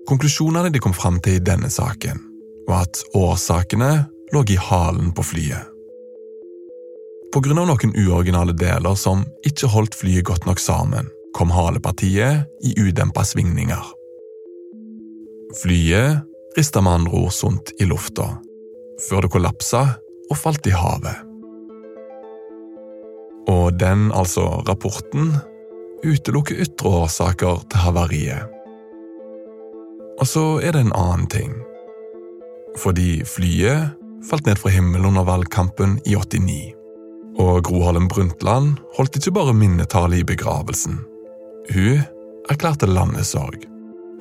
Konklusjonene 0.07 0.69
de 0.69 0.81
kom 0.83 0.93
fram 0.93 1.19
til 1.23 1.39
i 1.39 1.43
denne 1.43 1.69
saken, 1.71 2.19
var 2.67 2.83
at 2.87 2.99
årsakene 3.15 3.93
lå 4.33 4.43
i 4.51 4.59
halen 4.59 5.13
på 5.15 5.23
flyet. 5.23 5.69
På 7.33 7.41
grunn 7.41 7.63
av 7.63 7.69
noen 7.71 7.95
uoriginale 7.97 8.53
deler 8.53 8.97
som 8.99 9.23
ikke 9.47 9.71
holdt 9.73 9.95
flyet 9.97 10.27
godt 10.27 10.45
nok 10.45 10.61
sammen, 10.61 11.07
kom 11.33 11.49
halepartiet 11.49 12.45
i 12.61 12.75
udempa 12.77 13.23
svingninger. 13.25 13.81
Flyet 15.63 16.21
rista 16.57 16.81
med 16.81 16.99
andre 16.99 17.23
ord 17.23 17.33
sunt 17.33 17.73
i 17.81 17.87
lufta, 17.89 18.27
før 19.07 19.25
det 19.25 19.33
kollapsa 19.33 19.85
og 20.29 20.37
falt 20.37 20.67
i 20.69 20.75
havet. 20.77 21.32
Og 23.51 23.73
den, 23.79 24.11
altså 24.15 24.45
rapporten, 24.67 25.33
utelukker 26.03 26.61
ytre 26.63 26.91
årsaker 27.03 27.63
til 27.71 27.83
havariet. 27.85 28.49
Og 30.19 30.29
så 30.29 30.45
er 30.63 30.75
det 30.75 30.85
en 30.85 30.95
annen 30.95 31.27
ting. 31.31 31.53
Fordi 32.79 33.23
flyet 33.27 33.93
falt 34.29 34.47
ned 34.47 34.59
fra 34.61 34.71
himmelen 34.73 35.11
under 35.11 35.27
valgkampen 35.27 35.97
i 36.05 36.15
89. 36.15 36.73
Og 37.41 37.63
Gro 37.65 37.83
Harlem 37.83 38.07
Brundtland 38.07 38.77
holdt 38.97 39.17
ikke 39.17 39.33
bare 39.35 39.55
minnetale 39.57 40.21
i 40.21 40.27
begravelsen. 40.27 40.99
Hun 41.73 42.03
erklærte 42.51 42.87
landesorg, 42.87 43.63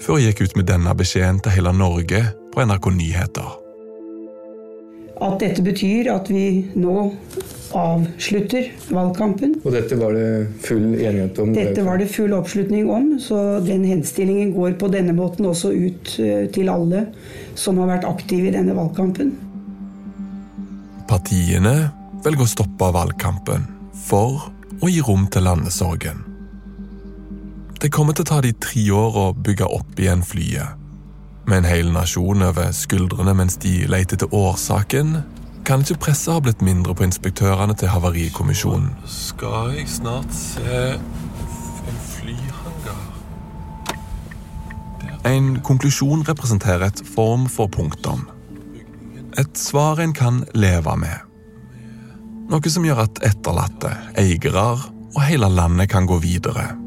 før 0.00 0.18
hun 0.18 0.26
gikk 0.26 0.46
ut 0.46 0.56
med 0.56 0.70
denne 0.70 0.94
beskjeden 0.96 1.42
til 1.42 1.58
hele 1.58 1.74
Norge 1.76 2.24
på 2.52 2.64
NRK 2.64 2.88
Nyheter. 2.96 3.61
At 5.22 5.38
dette 5.42 5.62
betyr 5.64 6.10
at 6.12 6.30
vi 6.32 6.64
nå 6.74 7.10
avslutter 7.78 8.66
valgkampen. 8.92 9.54
Og 9.64 9.72
dette 9.74 9.96
var 9.96 10.16
det 10.16 10.26
full 10.64 10.92
enighet 10.92 11.38
om? 11.40 11.52
Dette 11.56 11.84
var 11.86 12.00
det 12.00 12.10
full 12.12 12.34
oppslutning 12.36 12.90
om, 12.92 13.14
så 13.22 13.60
den 13.64 13.86
henstillingen 13.88 14.52
går 14.56 14.76
på 14.80 14.90
denne 14.92 15.14
måten 15.16 15.48
også 15.48 15.72
ut 15.72 16.12
til 16.52 16.72
alle 16.72 17.06
som 17.58 17.80
har 17.80 17.94
vært 17.94 18.08
aktive 18.08 18.50
i 18.50 18.54
denne 18.56 18.76
valgkampen. 18.76 19.32
Partiene 21.08 21.76
velger 22.24 22.44
å 22.44 22.50
stoppe 22.50 22.90
valgkampen 22.94 23.66
for 24.08 24.50
å 24.82 24.90
gi 24.90 25.00
rom 25.04 25.26
til 25.32 25.46
landesorgen. 25.46 26.22
Det 27.82 27.90
kommer 27.90 28.14
til 28.14 28.26
å 28.26 28.30
ta 28.30 28.38
de 28.44 28.52
tre 28.62 28.84
år 28.94 29.18
å 29.18 29.26
bygge 29.34 29.66
opp 29.66 29.98
igjen 29.98 30.22
flyet. 30.26 30.81
Med 31.52 31.66
en 31.66 31.66
hel 31.68 31.90
nasjon 31.92 32.40
over 32.46 32.70
skuldrene 32.72 33.34
mens 33.36 33.58
de 33.60 33.82
leter 33.84 34.16
etter 34.16 34.30
årsaken, 34.32 35.18
kan 35.68 35.82
ikke 35.84 35.98
presset 36.06 36.32
ha 36.32 36.40
blitt 36.40 36.62
mindre 36.64 36.94
på 36.96 37.04
inspektørene 37.04 37.74
til 37.76 37.90
Havarikommisjonen. 37.92 38.86
Skal 39.04 39.74
jeg 39.76 39.90
snart 39.98 40.32
se 40.32 40.78
en 40.96 42.00
flyhangar 42.08 43.04
En 45.28 45.58
konklusjon 45.60 46.24
representerer 46.24 46.86
et 46.88 47.04
form 47.12 47.44
for 47.52 47.68
punktum. 47.68 48.24
Et 49.36 49.52
svar 49.52 50.00
en 50.00 50.16
kan 50.16 50.46
leve 50.56 50.96
med. 50.96 51.18
Noe 52.48 52.72
som 52.72 52.88
gjør 52.88 53.04
at 53.04 53.20
etterlatte, 53.28 53.92
eiere 54.16 54.70
og 55.12 55.20
hele 55.28 55.52
landet 55.52 55.92
kan 55.92 56.08
gå 56.08 56.16
videre. 56.16 56.81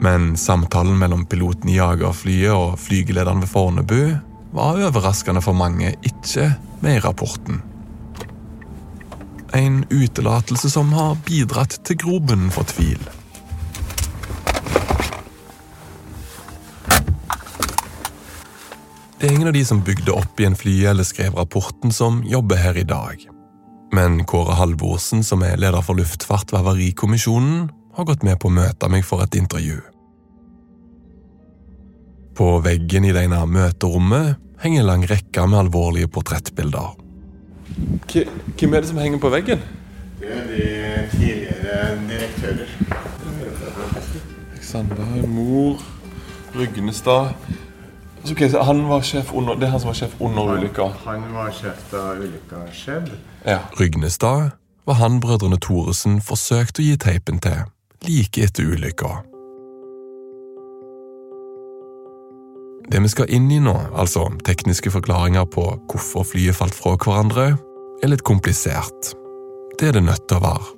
Men 0.00 0.36
samtalen 0.36 0.98
mellom 0.98 1.24
piloten 1.26 1.70
i 1.72 1.78
jagerflyet 1.78 2.52
og 2.52 2.78
flygelederen 2.80 3.40
ved 3.44 3.50
Fornebu 3.50 4.00
var 4.56 4.80
overraskende 4.88 5.42
for 5.44 5.56
mange 5.56 5.94
ikke 6.04 6.50
med 6.84 6.98
i 6.98 7.04
rapporten. 7.04 7.62
En 9.56 9.84
utelatelse 9.90 10.70
som 10.70 10.92
har 10.92 11.16
bidratt 11.24 11.78
til 11.84 11.96
grobunnen 12.02 12.50
for 12.52 12.68
tvil. 12.68 13.00
Det 19.16 19.30
er 19.30 19.32
ingen 19.32 19.48
av 19.48 19.56
de 19.56 19.64
som 19.64 19.80
bygde 19.80 20.12
opp 20.12 20.40
igjen 20.40 20.58
flyet 20.58 20.90
eller 20.92 21.06
skrev 21.08 21.38
rapporten, 21.38 21.92
som 21.92 22.20
jobber 22.28 22.60
her 22.60 22.76
i 22.76 22.84
dag. 22.84 23.24
Men 23.96 24.20
Kåre 24.28 24.58
Halvorsen, 24.58 25.24
som 25.24 25.40
er 25.46 25.56
leder 25.56 25.80
for 25.82 25.96
luftfart 25.96 26.52
ved 26.52 26.60
Havarikommisjonen, 26.60 27.70
har 27.96 28.04
gått 28.08 28.24
med 28.26 28.38
på 28.40 28.50
å 28.50 28.56
møte 28.56 28.88
meg 28.92 29.04
for 29.08 29.24
et 29.24 29.36
intervju. 29.38 29.80
På 32.36 32.58
veggen 32.64 33.06
i 33.08 33.14
det 33.16 33.24
ene 33.24 33.40
møterommet 33.48 34.36
henger 34.60 34.82
en 34.82 34.90
lang 34.90 35.04
rekke 35.08 35.46
med 35.48 35.62
alvorlige 35.64 36.10
portrettbilder. 36.12 36.94
Hvem 38.12 38.74
er 38.74 38.80
det 38.84 38.88
som 38.90 39.00
henger 39.00 39.20
på 39.20 39.32
veggen? 39.32 39.64
Det 40.20 40.32
er 40.32 40.46
de 40.50 40.66
tidligere 41.12 41.78
direktører. 42.08 42.76
Alexander, 44.52 45.26
mor, 45.26 45.80
Rygnestad 46.56 47.34
okay, 48.30 48.50
så 48.50 48.62
han 48.62 48.88
var 48.88 49.02
sjef 49.02 49.32
under, 49.32 49.54
Det 49.54 49.62
er 49.62 49.70
han 49.70 49.80
som 49.80 49.88
var 49.88 49.94
sjef 49.94 50.20
under 50.20 50.42
ulykka? 50.56 50.88
Han 51.04 51.32
var 51.34 51.52
sjef 51.54 51.84
da 51.92 52.12
ulykka 52.18 52.66
skjedde. 52.72 53.18
Ja. 53.46 53.58
Rygnestad 53.80 54.50
var 54.86 54.94
han 54.94 55.20
brødrene 55.20 55.58
Thoresen 55.62 56.20
forsøkte 56.20 56.82
å 56.82 56.86
gi 56.86 56.96
teipen 56.96 57.38
til 57.38 57.64
like 58.08 58.44
etter 58.44 58.64
ulykka. 58.64 59.10
Det 62.90 63.02
vi 63.02 63.10
skal 63.10 63.30
inn 63.34 63.50
i 63.50 63.58
nå, 63.58 63.74
altså 63.98 64.28
tekniske 64.46 64.92
forklaringer 64.94 65.46
på 65.50 65.64
hvorfor 65.90 66.26
flyet 66.26 66.54
falt 66.54 66.76
fra 66.76 66.94
hverandre, 66.94 67.56
er 68.02 68.12
litt 68.12 68.22
komplisert. 68.26 69.14
Det 69.78 69.90
er 69.90 69.98
det 69.98 70.04
nødt 70.06 70.28
til 70.28 70.38
å 70.38 70.44
være. 70.44 70.68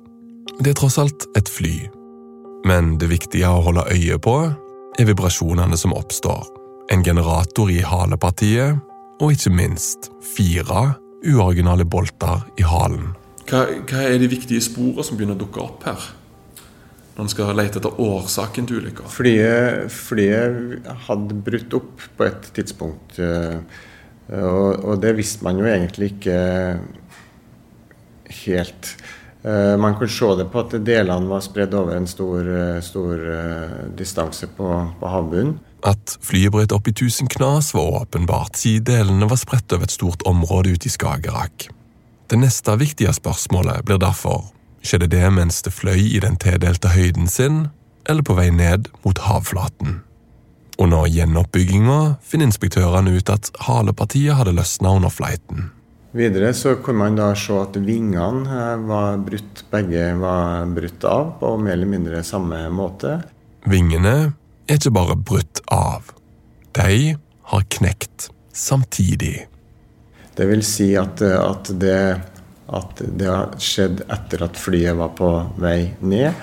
Det 0.59 0.71
er 0.71 0.79
tross 0.79 0.97
alt 0.99 1.27
et 1.37 1.49
fly. 1.49 1.75
Men 2.67 2.97
det 2.99 3.11
viktige 3.11 3.47
å 3.47 3.61
holde 3.63 3.85
øye 3.93 4.17
på 4.19 4.35
er 4.99 5.07
vibrasjonene 5.07 5.77
som 5.79 5.93
oppstår. 5.95 6.49
En 6.91 7.05
generator 7.05 7.69
i 7.71 7.79
halepartiet, 7.85 8.81
og 9.19 9.35
ikke 9.35 9.53
minst 9.53 10.09
fire 10.33 10.95
uoriginale 11.27 11.85
bolter 11.85 12.41
i 12.57 12.65
halen. 12.65 13.13
Hva, 13.49 13.65
hva 13.85 14.05
er 14.07 14.17
de 14.21 14.29
viktige 14.31 14.63
sporene 14.63 15.05
som 15.05 15.19
begynner 15.19 15.37
å 15.37 15.43
dukke 15.43 15.61
opp 15.63 15.85
her? 15.87 16.09
Når 17.19 17.25
en 17.25 17.31
skal 17.33 17.49
lete 17.51 17.81
etter 17.81 17.97
årsaken 17.99 18.67
til 18.69 18.77
ulykka? 18.79 19.09
Flyet, 19.11 19.89
flyet 19.91 20.85
hadde 21.09 21.35
brutt 21.43 21.73
opp 21.75 22.03
på 22.15 22.23
et 22.29 22.45
tidspunkt. 22.55 23.19
eh, 23.19 23.57
Og, 24.29 24.85
og 24.85 25.01
det 25.01 25.17
visste 25.17 25.43
man 25.43 25.57
jo 25.59 25.65
egentlig 25.67 26.13
ikke 26.13 26.37
helt. 28.45 28.91
Eh, 29.43 29.75
Man 29.77 29.97
kunne 29.97 30.07
se 30.15 30.29
det 30.37 30.45
på 30.53 30.61
at 30.63 30.77
delene 30.85 31.27
var 31.27 31.41
spredd 31.43 31.73
over 31.73 31.97
en 31.97 32.07
stor, 32.07 32.39
eh, 32.39 32.79
stor 32.81 33.25
distanse 33.97 34.47
på, 34.47 34.69
på 35.01 35.11
havbunnen. 35.11 35.57
At 35.83 36.15
flyet 36.21 36.51
brøt 36.55 36.71
opp 36.71 36.87
i 36.87 36.93
tusen 36.93 37.27
knas 37.27 37.73
var 37.73 38.03
åpenbart, 38.03 38.55
siden 38.55 38.85
delene 38.85 39.27
var 39.27 39.43
spredt 39.43 39.73
over 39.75 39.83
et 39.83 39.91
stort 39.91 40.23
område 40.23 40.71
ute 40.71 40.87
i 40.87 40.93
Skagerrak. 40.95 41.67
Det 42.29 42.39
neste 42.39 42.77
viktige 42.79 43.11
spørsmålet 43.11 43.83
blir 43.83 43.99
derfor 43.99 44.53
skjedde 44.83 45.09
det 45.11 45.25
mens 45.35 45.61
det 45.65 45.73
fløy 45.75 46.01
i 46.15 46.21
den 46.23 46.37
tildelte 46.39 46.91
høyden 46.93 47.27
sin, 47.27 47.67
eller 48.09 48.25
på 48.25 48.35
vei 48.37 48.49
ned 48.53 48.89
mot 49.05 49.17
havflaten. 49.25 49.99
Under 50.79 51.09
gjenoppbygginga 51.11 52.15
finner 52.23 52.47
inspektørene 52.47 53.17
ut 53.17 53.29
at 53.33 53.51
halepartiet 53.67 54.37
hadde 54.39 54.55
løsna 54.55 54.95
under 54.95 55.11
fleiten. 55.11 55.69
Videre 56.15 56.53
så 56.57 56.77
kunne 56.81 57.03
man 57.03 57.17
da 57.19 57.33
se 57.37 57.53
at 57.59 57.75
vingene 57.85 58.47
eh, 58.49 58.85
var 58.89 59.19
brutt, 59.21 59.65
begge 59.69 60.07
var 60.17 60.65
brutt 60.73 61.05
av 61.05 61.35
på 61.41 61.51
mer 61.61 61.75
eller 61.75 61.91
mindre 61.91 62.23
samme 62.25 62.63
måte. 62.73 63.19
Vingene 63.69 64.15
er 64.65 64.79
ikke 64.79 64.95
bare 64.95 65.19
brutt 65.19 65.61
av. 65.69 66.09
De 66.73 67.13
har 67.51 67.69
knekt 67.77 68.31
samtidig. 68.55 69.45
Det 70.33 70.47
vil 70.47 70.63
si 70.65 70.93
at, 70.97 71.21
eh, 71.21 71.37
at, 71.37 71.69
det, 71.77 71.99
at 72.75 73.01
det 73.19 73.27
har 73.29 73.53
skjedd 73.61 74.03
etter 74.11 74.43
at 74.45 74.57
flyet 74.59 74.97
var 74.99 75.13
på 75.17 75.29
vei 75.61 75.91
ned. 76.01 76.33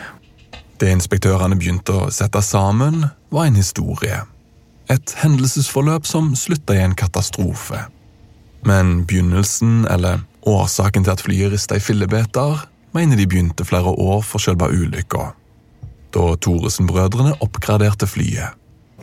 Det 0.76 0.90
inspektørene 0.92 1.56
begynte 1.56 1.94
å 1.94 2.08
sette 2.12 2.42
sammen, 2.44 3.06
var 3.32 3.48
en 3.48 3.58
historie. 3.58 4.20
Et 4.92 5.14
hendelsesforløp 5.22 6.06
som 6.06 6.34
slutta 6.38 6.76
i 6.76 6.82
en 6.84 6.94
katastrofe. 6.98 7.86
Men 8.66 9.04
begynnelsen, 9.08 9.86
eller 9.90 10.22
årsaken 10.46 11.06
til 11.06 11.14
at 11.14 11.24
flyet 11.24 11.54
rista 11.54 11.78
i 11.78 11.82
fillebiter, 11.82 12.66
mener 12.96 13.18
de 13.18 13.26
begynte 13.28 13.66
flere 13.66 13.92
år 13.92 14.22
for 14.26 14.42
selve 14.42 14.68
ulykka. 14.72 15.32
Da 16.14 16.28
Thoresen-brødrene 16.44 17.36
oppgraderte 17.44 18.08
flyet. 18.08 18.54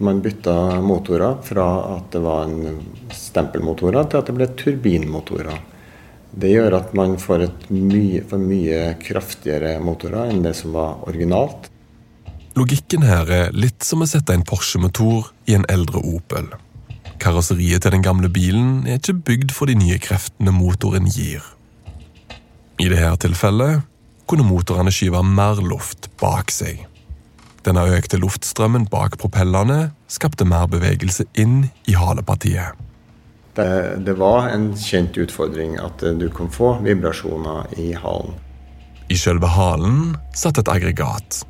Man 0.01 0.23
bytta 0.25 0.81
motorer 0.81 1.37
fra 1.45 1.67
at 1.97 2.07
det 2.15 2.23
var 2.23 2.47
en 2.47 2.79
stempelmotorer 3.13 4.07
til 4.09 4.21
at 4.21 4.29
det 4.29 4.35
ble 4.39 4.47
turbinmotorer. 4.57 5.59
Det 6.33 6.49
gjør 6.49 6.79
at 6.79 6.93
man 6.97 7.15
får 7.21 7.45
mye, 7.69 8.23
for 8.25 8.41
mye 8.41 8.95
kraftigere 9.01 9.75
motorer 9.83 10.31
enn 10.31 10.41
det 10.45 10.55
som 10.57 10.73
var 10.73 11.03
originalt. 11.07 11.69
Logikken 12.57 13.05
her 13.05 13.29
er 13.33 13.53
litt 13.57 13.85
som 13.85 14.03
å 14.05 14.09
sette 14.09 14.33
en 14.33 14.45
Porsche-motor 14.45 15.31
i 15.49 15.55
en 15.57 15.65
eldre 15.73 16.01
Opel. 16.05 16.51
Karosseriet 17.21 17.85
til 17.85 17.95
den 17.95 18.05
gamle 18.05 18.29
bilen 18.33 18.83
er 18.85 18.99
ikke 18.99 19.15
bygd 19.29 19.53
for 19.55 19.69
de 19.69 19.77
nye 19.77 19.99
kreftene 20.01 20.53
motoren 20.53 21.07
gir. 21.09 21.41
I 22.81 22.89
dette 22.89 23.27
tilfellet 23.27 23.85
kunne 24.29 24.45
motorene 24.47 24.93
skyve 24.93 25.21
mer 25.25 25.61
luft 25.61 26.09
bak 26.21 26.51
seg. 26.53 26.81
Denne 27.63 27.85
økte 27.95 28.19
luftstrømmen 28.19 28.89
bak 28.91 29.15
propellene 29.21 29.93
skapte 30.11 30.45
mer 30.47 30.65
bevegelse 30.71 31.25
inn 31.39 31.69
i 31.87 31.95
halepartiet. 31.95 32.73
Det, 33.53 33.97
det 34.05 34.15
var 34.17 34.49
en 34.49 34.71
kjent 34.77 35.17
utfordring 35.17 35.77
at 35.81 36.01
du 36.17 36.25
kan 36.33 36.49
få 36.49 36.77
vibrasjoner 36.81 37.75
i 37.77 37.91
halen. 37.93 38.33
I 39.13 39.17
selve 39.19 39.49
halen 39.53 40.15
satt 40.33 40.57
et 40.57 40.71
aggregat. 40.71 41.43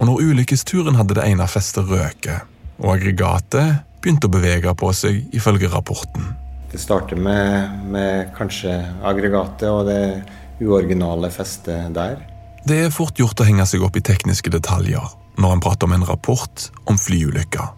Og 0.00 0.08
når 0.08 0.22
ulykkesturen 0.32 0.96
hadde 0.96 1.18
det 1.18 1.26
ene 1.28 1.46
festet 1.50 1.90
røket, 1.90 2.48
og 2.80 2.94
aggregatet 2.96 3.82
begynte 4.02 4.30
å 4.30 4.32
bevege 4.32 4.72
på 4.74 4.90
seg, 4.96 5.20
ifølge 5.36 5.70
rapporten. 5.70 6.32
Det 6.72 6.80
starter 6.80 7.20
med, 7.20 7.84
med 7.92 8.32
kanskje 8.36 8.78
aggregatet 9.04 9.68
og 9.68 9.84
det 9.90 10.22
uoriginale 10.62 11.28
festet 11.30 11.92
der. 11.94 12.16
Det 12.64 12.78
er 12.86 12.94
fort 12.94 13.18
gjort 13.18 13.42
å 13.42 13.46
henge 13.46 13.66
seg 13.68 13.84
opp 13.84 13.98
i 13.98 14.04
tekniske 14.04 14.50
detaljer 14.54 15.04
når 15.42 15.56
en 15.56 15.62
prater 15.64 15.88
om 15.88 15.94
en 15.96 16.06
rapport 16.08 16.66
om 16.88 16.98
flyulykka. 16.98 17.68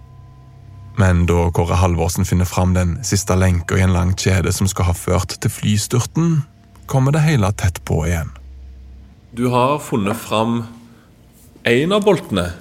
Men 0.96 1.24
da 1.26 1.48
Kåre 1.54 1.78
Halvorsen 1.80 2.26
finner 2.26 2.46
fram 2.46 2.74
den 2.74 2.96
siste 3.04 3.34
lenka 3.38 3.78
i 3.78 3.82
en 3.82 3.94
lang 3.96 4.14
kjede 4.18 4.52
som 4.54 4.68
skal 4.70 4.92
ha 4.92 4.94
ført 4.94 5.34
til 5.42 5.50
flystyrten, 5.50 6.44
kommer 6.86 7.14
det 7.14 7.24
hele 7.24 7.50
tett 7.58 7.80
på 7.88 8.04
igjen. 8.06 8.30
Du 9.34 9.48
har 9.50 9.80
funnet 9.82 10.16
fram 10.16 10.60
en 11.64 11.92
av 11.96 12.04
boltene 12.04 12.52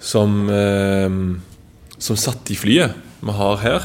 som, 0.00 0.50
eh, 0.50 1.08
som 1.98 2.16
satt 2.16 2.50
i 2.50 2.58
flyet 2.58 2.92
vi 3.22 3.32
har 3.32 3.56
her. 3.56 3.82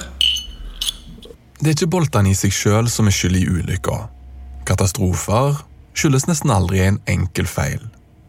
Det 1.62 1.70
er 1.70 1.76
ikke 1.78 1.94
boltene 1.94 2.34
i 2.34 2.38
seg 2.38 2.52
sjøl 2.52 2.90
som 2.90 3.08
er 3.08 3.16
skyld 3.16 3.38
i 3.40 3.46
ulykka. 3.48 4.10
Katastrofer 4.68 5.62
skyldes 5.98 6.28
nesten 6.28 6.52
aldri 6.52 6.84
en 6.84 7.00
enkel 7.08 7.48
feil, 7.50 7.80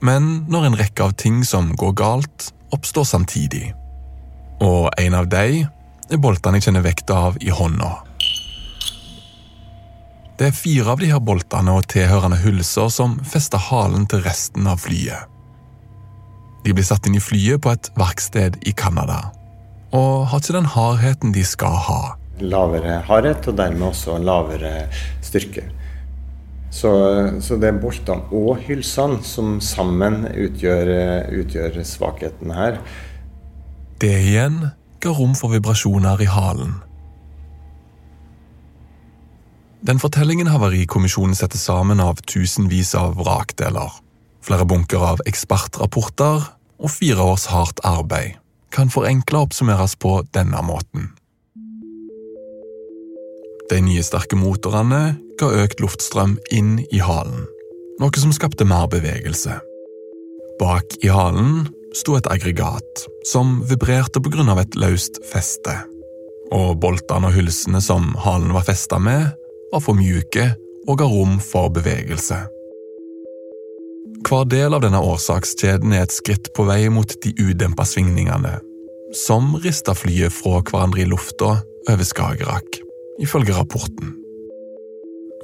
men 0.01 0.47
når 0.49 0.69
en 0.69 0.79
rekke 0.79 1.05
av 1.05 1.17
ting 1.19 1.43
som 1.45 1.75
går 1.77 1.97
galt, 1.99 2.53
oppstår 2.73 3.05
samtidig. 3.05 3.75
Og 4.65 4.91
en 4.99 5.15
av 5.15 5.29
de 5.31 5.65
er 6.09 6.21
boltene 6.23 6.59
jeg 6.59 6.69
kjenner 6.69 6.87
vekta 6.87 7.19
av 7.29 7.39
i 7.45 7.51
hånda. 7.55 7.91
Det 10.39 10.51
er 10.51 10.55
fire 10.55 10.93
av 10.95 11.01
de 11.03 11.09
her 11.11 11.23
boltene 11.23 11.73
og 11.75 11.89
tilhørende 11.91 12.39
hylser 12.39 12.91
som 12.95 13.17
fester 13.27 13.59
halen 13.59 14.07
til 14.11 14.23
resten 14.23 14.69
av 14.71 14.79
flyet. 14.85 15.27
De 16.63 16.75
blir 16.75 16.87
satt 16.87 17.07
inn 17.09 17.17
i 17.19 17.23
flyet 17.23 17.63
på 17.65 17.73
et 17.75 17.91
verksted 17.99 18.59
i 18.67 18.75
Canada, 18.77 19.33
og 19.91 20.29
har 20.31 20.43
ikke 20.43 20.55
den 20.59 20.71
hardheten 20.75 21.35
de 21.35 21.43
skal 21.47 21.75
ha. 21.89 22.01
Lavere 22.39 23.01
hardhet, 23.09 23.51
og 23.51 23.59
dermed 23.59 23.89
også 23.89 24.19
lavere 24.23 24.87
styrke. 25.27 25.65
Så, 26.71 26.91
så 27.43 27.57
det 27.59 27.71
er 27.71 27.83
boltene 27.83 28.29
og 28.35 28.61
hylsene 28.67 29.23
som 29.27 29.57
sammen 29.65 30.27
utgjør, 30.29 30.93
utgjør 31.41 31.81
svakheten 31.83 32.53
her. 32.55 32.79
Det 33.99 34.15
igjen 34.15 34.61
ga 35.03 35.11
rom 35.11 35.33
for 35.35 35.51
vibrasjoner 35.51 36.21
i 36.23 36.27
halen. 36.31 36.77
Den 39.83 39.99
fortellingen 39.99 40.51
Havarikommisjonen 40.51 41.35
setter 41.39 41.59
sammen 41.59 41.99
av 42.03 42.21
tusenvis 42.31 42.95
av 42.99 43.17
vrakdeler, 43.19 43.91
flere 44.43 44.67
bunker 44.71 45.03
av 45.03 45.23
ekspertrapporter 45.27 46.47
og 46.79 46.93
fire 46.95 47.27
års 47.27 47.49
hardt 47.51 47.83
arbeid, 47.87 48.37
kan 48.71 48.91
forenkla 48.91 49.43
oppsummeres 49.47 49.97
på 49.99 50.21
denne 50.35 50.63
måten. 50.63 51.11
De 53.71 53.81
nye 53.83 54.05
sterke 54.07 54.39
motorene 54.39 55.17
ga 55.41 55.49
økt 55.65 55.83
luftstrøm 55.83 56.37
inn 56.55 56.79
i 56.95 57.03
halen, 57.03 57.49
noe 57.99 58.23
som 58.23 58.31
skapte 58.35 58.67
mer 58.67 58.87
bevegelse. 58.95 59.59
Bak 60.63 60.99
i 61.03 61.11
halen 61.11 61.67
sto 61.97 62.17
et 62.19 62.29
aggregat 62.31 63.07
som 63.27 63.59
vibrerte 63.69 64.21
på 64.23 64.33
grunn 64.35 64.51
av 64.53 64.61
et 64.63 64.77
løst 64.79 65.21
feste, 65.29 65.75
og 66.55 66.79
boltene 66.83 67.31
og 67.31 67.37
hylsene 67.37 67.81
som 67.85 68.15
halen 68.25 68.55
var 68.57 68.67
festa 68.69 69.01
med, 69.03 69.31
var 69.73 69.85
for 69.85 69.99
mjuke 69.99 70.51
og 70.89 71.01
ga 71.01 71.09
rom 71.09 71.37
for 71.45 71.73
bevegelse. 71.73 72.39
Hver 74.29 74.45
del 74.51 74.75
av 74.75 74.83
denne 74.83 75.01
årsakskjeden 75.05 75.93
er 75.95 76.05
et 76.05 76.15
skritt 76.15 76.51
på 76.57 76.67
vei 76.69 76.89
mot 76.93 77.13
de 77.23 77.33
udempa 77.39 77.87
svingningene, 77.87 78.59
som 79.17 79.55
rista 79.63 79.95
flyet 79.97 80.35
fra 80.35 80.59
hverandre 80.61 81.05
i 81.05 81.09
lufta 81.09 81.59
over 81.89 82.05
Skagerrak, 82.05 82.81
ifølge 83.23 83.57
rapporten. 83.57 84.17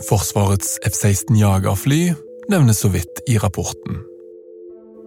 Forsvarets 0.08 0.76
F-16 0.84 1.38
jagerfly 1.38 2.00
nevnes 2.50 2.82
så 2.82 2.90
vidt 2.92 3.22
i 3.30 3.38
rapporten. 3.38 4.02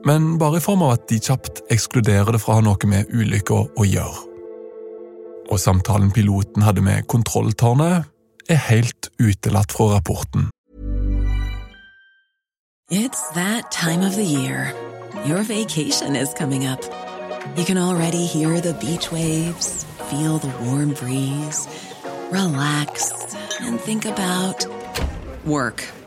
Men 0.06 0.38
bare 0.38 0.58
i 0.58 0.64
form 0.64 0.84
av 0.86 0.98
at 0.98 1.08
de 1.10 1.20
kjapt 1.20 1.64
ekskluderer 1.74 2.36
det 2.36 2.42
fra 2.44 2.56
å 2.56 2.60
ha 2.60 2.66
noe 2.66 2.90
med 2.90 3.10
ulykka 3.10 3.64
å 3.76 3.88
gjøre. 3.88 4.26
Og 5.48 5.60
samtalen 5.60 6.12
piloten 6.12 6.66
hadde 6.66 6.84
med 6.84 7.08
kontrolltårnet, 7.08 8.08
er 8.50 8.62
helt 8.70 9.10
utelatt 9.20 9.74
fra 9.76 9.90
rapporten. 9.96 10.50
It's 12.90 13.22
that 13.34 13.72
time 13.72 14.02
of 14.02 14.16
the 14.16 14.24
year. 14.24 14.74
Your 15.26 15.44
vacation 15.44 16.16
is 16.16 16.34
coming 16.34 16.66
up. 16.66 16.80
You 17.58 17.66
can 17.66 17.78
already 17.78 18.26
hear 18.26 18.62
the 18.62 18.74
beach 18.74 19.12
waves, 19.12 19.86
feel 20.10 20.38
the 20.38 20.54
warm 20.64 20.94
breeze, 20.94 21.68
relax, 22.32 23.12
and 23.60 23.80
think 23.82 24.06
about 24.06 24.66
work. 25.46 25.84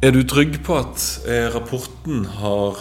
Er 0.00 0.14
du 0.16 0.22
trygg 0.24 0.54
på 0.64 0.78
at 0.80 1.02
eh, 1.28 1.50
rapporten 1.52 2.22
har 2.38 2.78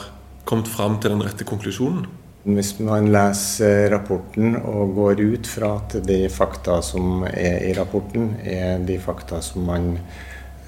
kommet 0.48 0.70
fram 0.72 0.94
til 1.04 1.12
den 1.12 1.24
rette 1.26 1.44
konklusjonen? 1.44 2.06
Hvis 2.48 2.78
man 2.80 3.10
leser 3.12 3.92
rapporten 3.92 4.56
og 4.56 4.94
går 4.96 5.20
ut 5.34 5.50
fra 5.52 5.74
at 5.82 5.98
de 6.08 6.30
fakta 6.32 6.78
som 6.80 7.26
er 7.28 7.60
i 7.68 7.74
rapporten, 7.76 8.38
er 8.40 8.80
de 8.88 8.96
fakta 9.04 9.42
som 9.44 9.68
man 9.68 10.00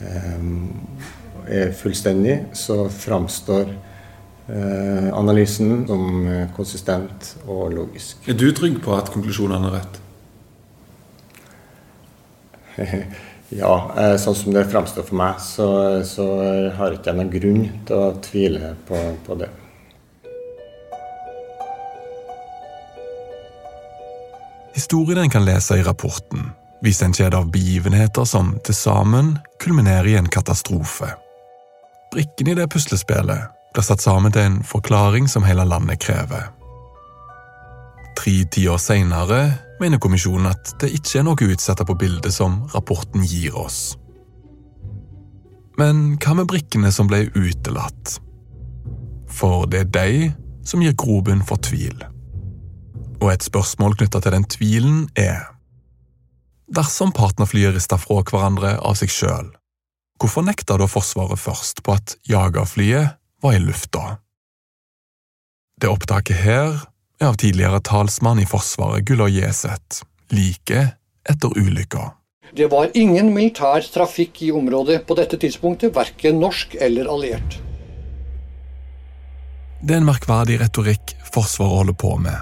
eh, 0.04 0.44
er 1.48 1.72
fullstendig, 1.72 2.36
så 2.52 2.84
framstår 2.92 3.72
eh, 3.72 5.08
analysen 5.08 5.88
som 5.88 6.30
konsistent 6.60 7.32
og 7.48 7.72
logisk. 7.80 8.28
Er 8.28 8.36
du 8.36 8.50
trygg 8.52 8.84
på 8.84 8.92
at 9.00 9.08
konklusjonene 9.16 9.72
er 9.72 9.80
rett? 9.80 9.96
ja, 13.52 13.74
eh, 13.98 14.16
sånn 14.22 14.36
som 14.38 14.54
det 14.56 14.68
framstår 14.72 15.08
for 15.08 15.20
meg, 15.20 15.42
så, 15.44 15.68
så 16.08 16.28
har 16.78 16.96
ikke 16.96 17.12
jeg 17.12 17.20
noen 17.20 17.34
grunn 17.34 17.66
til 17.88 17.98
å 17.98 18.14
tvile 18.24 18.76
på, 18.88 19.00
på 19.26 19.40
det. 19.42 19.50
Historien 24.72 25.20
en 25.26 25.30
kan 25.30 25.46
lese 25.46 25.78
i 25.78 25.84
rapporten, 25.84 26.54
viser 26.82 27.10
en 27.10 27.14
kjede 27.14 27.38
av 27.38 27.52
begivenheter 27.52 28.26
som 28.26 28.56
til 28.66 28.76
sammen 28.76 29.36
kulminerer 29.62 30.14
i 30.14 30.16
en 30.18 30.32
katastrofe. 30.32 31.12
Brikkene 32.12 32.56
i 32.56 32.58
det 32.58 32.70
puslespillet 32.72 33.52
blir 33.76 33.86
satt 33.86 34.04
sammen 34.04 34.34
til 34.34 34.48
en 34.48 34.58
forklaring 34.68 35.28
som 35.32 35.44
hele 35.48 35.68
landet 35.68 36.02
krever. 36.04 36.50
Tre 38.20 38.34
tiår 38.52 38.80
seinere 38.82 39.42
mener 39.82 40.02
kommisjonen 40.02 40.52
at 40.52 40.76
det 40.82 40.92
ikke 40.96 41.20
er 41.20 41.26
noe 41.26 41.40
å 41.40 41.54
utsette 41.54 41.86
på 41.88 41.98
bildet 42.00 42.34
som 42.36 42.62
rapporten 42.76 43.26
gir 43.26 43.56
oss. 43.58 43.96
Men 45.80 46.20
hva 46.22 46.36
med 46.38 46.50
brikkene 46.52 46.92
som 46.94 47.10
ble 47.10 47.26
utelatt? 47.34 48.20
For 49.32 49.66
det 49.72 49.86
er 49.86 49.94
de 49.96 50.12
som 50.68 50.84
gir 50.84 50.94
grobunn 51.00 51.42
for 51.48 51.62
tvil. 51.64 51.96
Og 53.22 53.32
et 53.32 53.46
spørsmål 53.46 53.98
knytta 53.98 54.22
til 54.22 54.36
den 54.36 54.48
tvilen 54.50 55.02
er 55.20 55.50
Dersom 56.72 57.10
partnerflyet 57.12 57.74
rista 57.76 57.98
fra 58.00 58.22
hverandre 58.24 58.78
av 58.80 58.96
seg 58.96 59.12
sjøl, 59.12 59.50
hvorfor 60.22 60.46
nekta 60.48 60.78
da 60.80 60.86
Forsvaret 60.88 61.42
først 61.42 61.82
på 61.84 61.98
at 61.98 62.14
jagerflyet 62.30 63.18
var 63.44 63.58
i 63.58 63.60
lufta? 63.60 64.22
Det 65.82 65.90
opptaket 65.92 66.40
her 66.46 66.70
er 66.70 66.91
av 67.26 67.38
tidligere 67.42 67.80
talsmann 67.80 68.40
i 68.40 68.46
Forsvaret 68.46 69.06
Gullar 69.06 69.28
Jeseth, 69.28 70.04
like 70.30 70.88
etter 71.30 71.58
ulykka. 71.58 72.12
Det 72.56 72.68
var 72.68 72.92
ingen 72.94 73.34
militær 73.34 73.86
trafikk 73.94 74.42
i 74.44 74.52
området 74.52 75.06
på 75.08 75.16
dette 75.16 75.38
tidspunktet, 75.40 75.96
verken 75.96 76.40
norsk 76.42 76.76
eller 76.80 77.08
alliert. 77.12 77.60
Det 79.82 79.96
er 79.96 80.02
en 80.02 80.10
merkverdig 80.10 80.60
retorikk 80.62 81.16
Forsvaret 81.32 81.78
holder 81.80 81.98
på 81.98 82.18
med. 82.22 82.38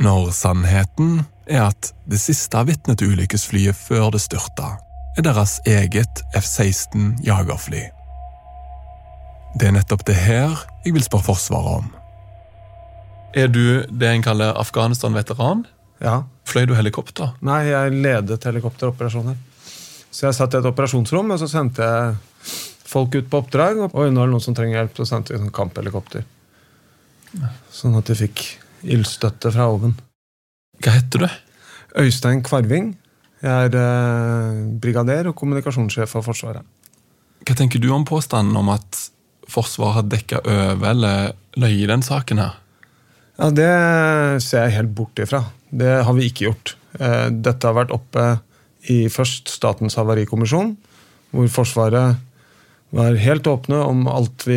Når 0.00 0.30
sannheten 0.32 1.20
er 1.50 1.68
at 1.68 1.92
det 2.08 2.20
siste 2.22 2.64
vitnet 2.64 3.00
til 3.00 3.12
ulykkesflyet 3.12 3.76
før 3.76 4.12
det 4.14 4.22
styrta, 4.24 4.76
er 5.18 5.26
deres 5.26 5.58
eget 5.66 6.22
F-16 6.38 7.18
jagerfly. 7.26 7.84
Det 9.58 9.68
er 9.68 9.74
nettopp 9.74 10.06
det 10.06 10.16
her 10.16 10.54
jeg 10.84 10.94
vil 10.94 11.04
spørre 11.04 11.28
Forsvaret 11.32 11.82
om. 11.82 11.97
Er 13.38 13.50
du 13.52 13.84
det 13.86 14.08
en 14.10 14.24
kaller 14.24 14.56
Afghanistan-veteran? 14.58 15.62
Ja. 16.02 16.22
Fløy 16.48 16.66
du 16.66 16.74
helikopter? 16.74 17.36
Nei, 17.44 17.60
jeg 17.68 17.94
ledet 17.94 18.46
helikopteroperasjoner. 18.48 19.36
Så 20.10 20.26
jeg 20.26 20.36
satt 20.38 20.56
i 20.56 20.58
et 20.58 20.66
operasjonsrom, 20.66 21.30
og 21.34 21.38
så 21.38 21.46
sendte 21.50 21.86
jeg 21.86 22.16
folk 22.88 23.14
ut 23.14 23.28
på 23.30 23.42
oppdrag. 23.44 23.84
Og 23.90 23.98
det 24.00 24.08
er 24.10 24.16
noen 24.16 24.42
som 24.42 24.56
trenger 24.56 24.80
hjelp, 24.80 24.96
så 24.98 25.06
sendte 25.12 25.34
vi 25.34 25.42
sånn 25.42 25.54
kamphelikopter. 25.54 26.24
Sånn 27.74 27.98
at 27.98 28.08
de 28.08 28.16
fikk 28.18 28.44
ildstøtte 28.88 29.52
fra 29.54 29.68
oven. 29.70 29.94
Hva 30.82 30.96
heter 30.96 31.26
du? 31.26 31.28
Øystein 32.02 32.42
Kvarving. 32.46 32.92
Jeg 33.42 33.68
er 33.68 33.76
eh, 33.78 34.62
brigader 34.82 35.30
og 35.30 35.36
kommunikasjonssjef 35.38 36.10
for 36.10 36.26
Forsvaret. 36.26 36.64
Hva 37.46 37.54
tenker 37.58 37.78
du 37.82 37.92
om 37.94 38.06
påstanden 38.08 38.56
om 38.58 38.72
at 38.74 39.04
Forsvaret 39.48 40.00
har 40.00 40.08
dekka 40.10 40.40
over 40.42 40.90
eller 40.90 41.36
løyet 41.56 41.84
i 41.84 41.90
den 41.90 42.02
saken 42.04 42.42
her? 42.42 42.56
Ja, 43.38 43.50
Det 43.54 44.42
ser 44.42 44.66
jeg 44.66 44.76
helt 44.80 44.94
bort 44.98 45.18
ifra. 45.22 45.44
Det 45.70 45.92
har 46.04 46.14
vi 46.16 46.26
ikke 46.30 46.48
gjort. 46.48 46.74
Eh, 46.98 47.28
Dette 47.30 47.68
har 47.68 47.76
vært 47.76 47.92
oppe 47.94 48.24
i 48.90 49.04
først 49.12 49.50
Statens 49.52 49.94
havarikommisjon, 49.98 50.72
hvor 51.34 51.48
Forsvaret 51.52 52.16
var 52.96 53.18
helt 53.20 53.44
åpne 53.50 53.82
om 53.84 54.06
alt 54.08 54.46
vi, 54.48 54.56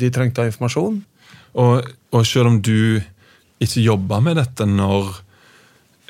de 0.00 0.08
trengte 0.14 0.40
av 0.40 0.48
informasjon. 0.48 1.02
Og, 1.60 1.84
og 2.16 2.26
selv 2.26 2.48
om 2.48 2.60
du 2.64 3.00
ikke 3.60 3.82
jobba 3.84 4.20
med 4.24 4.38
dette 4.40 4.64
når, 4.70 5.10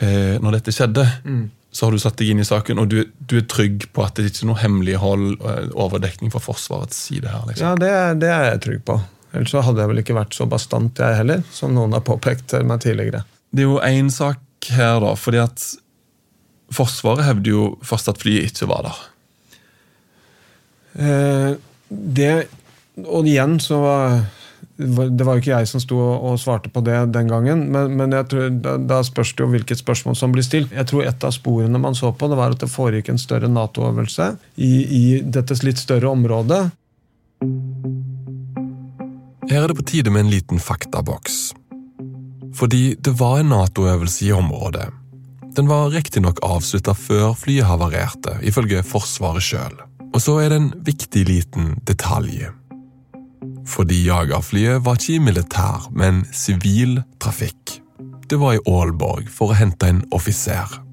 eh, 0.05 0.37
når 0.39 0.59
dette 0.61 0.75
skjedde, 0.77 1.05
Mm. 1.25 1.51
så 1.73 1.87
har 1.87 1.93
du 1.93 1.99
satt 1.99 2.17
deg 2.21 2.31
inn 2.33 2.41
i 2.41 2.47
saken, 2.47 2.79
og 2.79 2.89
du, 2.93 3.03
du 3.21 3.37
er 3.41 3.47
trygg 3.51 3.89
på 3.93 4.05
at 4.05 4.15
det 4.17 4.31
ikke 4.31 4.45
er 4.45 4.51
noe 4.53 4.63
hemmelighold 4.63 5.27
og 5.41 5.75
overdekning 5.89 6.31
fra 6.33 6.41
Forsvarets 6.41 6.97
side 7.09 7.29
her? 7.29 7.45
liksom. 7.49 7.65
Ja, 7.67 7.75
det, 7.77 8.21
det 8.23 8.31
er 8.33 8.45
jeg 8.53 8.61
trygg 8.65 8.85
på. 8.89 9.01
Ellers 9.33 9.53
så 9.53 9.63
hadde 9.65 9.83
jeg 9.83 9.91
vel 9.91 10.03
ikke 10.03 10.17
vært 10.17 10.37
så 10.37 10.47
bastant, 10.49 10.99
jeg 10.99 11.19
heller, 11.21 11.43
som 11.53 11.75
noen 11.77 11.93
har 11.97 12.05
påpekt 12.07 12.49
til 12.55 12.65
meg 12.69 12.81
tidligere. 12.85 13.25
Det 13.53 13.65
er 13.65 13.69
jo 13.69 13.83
én 13.85 14.09
sak 14.13 14.41
her, 14.73 14.99
da, 15.05 15.13
fordi 15.19 15.43
at 15.45 15.69
Forsvaret 16.69 17.25
hevder 17.25 17.49
jo 17.49 17.63
først 17.81 18.11
at 18.13 18.19
flyet 18.21 18.51
ikke 18.51 18.67
var 18.69 18.83
der. 18.85 18.99
Eh, 21.01 21.53
det, 21.89 22.33
og 23.07 23.29
igjen 23.29 23.57
så 23.63 23.79
var 23.81 24.19
det 24.79 25.25
var 25.27 25.35
jo 25.35 25.43
ikke 25.43 25.57
jeg 25.57 25.67
som 25.67 25.83
sto 25.83 25.97
og 25.99 26.37
svarte 26.39 26.71
på 26.71 26.81
det 26.87 26.95
den 27.11 27.31
gangen, 27.31 27.65
men, 27.75 27.97
men 27.99 28.15
jeg 28.15 28.29
tror, 28.31 28.45
da, 28.63 28.77
da 28.79 29.01
spørs 29.03 29.33
det 29.35 29.43
jo 29.43 29.49
hvilket 29.51 29.81
spørsmål 29.81 30.15
som 30.19 30.35
blir 30.35 30.47
stilt. 30.47 30.71
Jeg 30.75 30.87
tror 30.87 31.03
Et 31.09 31.25
av 31.27 31.35
sporene 31.35 31.81
man 31.83 31.99
så 31.99 32.13
på, 32.15 32.29
det 32.31 32.39
var 32.39 32.55
at 32.55 32.63
det 32.63 32.71
foregikk 32.71 33.11
en 33.11 33.19
større 33.19 33.51
Nato-øvelse 33.51 34.29
i, 34.55 34.73
i 35.01 35.03
dette 35.25 35.59
litt 35.67 35.83
større 35.83 36.13
området. 36.13 36.61
Her 39.49 39.63
er 39.65 39.71
det 39.71 39.79
på 39.79 39.85
tide 39.89 40.13
med 40.13 40.27
en 40.27 40.31
liten 40.31 40.61
faktaboks. 40.61 41.55
Fordi 42.55 42.99
det 43.01 43.15
var 43.17 43.39
en 43.41 43.49
Nato-øvelse 43.49 44.27
i 44.27 44.33
området. 44.33 44.91
Den 45.57 45.71
var 45.71 45.89
riktignok 45.91 46.43
avslutta 46.45 46.93
før 46.95 47.33
flyet 47.33 47.65
havarerte, 47.65 48.37
ifølge 48.45 48.83
Forsvaret 48.85 49.43
sjøl. 49.43 49.79
Og 50.13 50.21
så 50.21 50.37
er 50.43 50.53
det 50.53 50.59
en 50.61 50.69
viktig 50.85 51.25
liten 51.29 51.71
detalj. 51.89 52.51
Fordi 53.69 54.03
jagerflyet 54.05 54.85
var 54.85 55.01
ikke 55.01 55.17
i 55.17 55.25
militær, 55.31 55.89
men 55.97 56.27
sivil 56.33 57.01
trafikk. 57.21 57.79
Det 58.29 58.37
var 58.41 58.59
i 58.59 58.63
Aalborg 58.69 59.33
for 59.33 59.55
å 59.55 59.57
hente 59.57 59.89
en 59.89 60.05
offiser. 60.13 60.88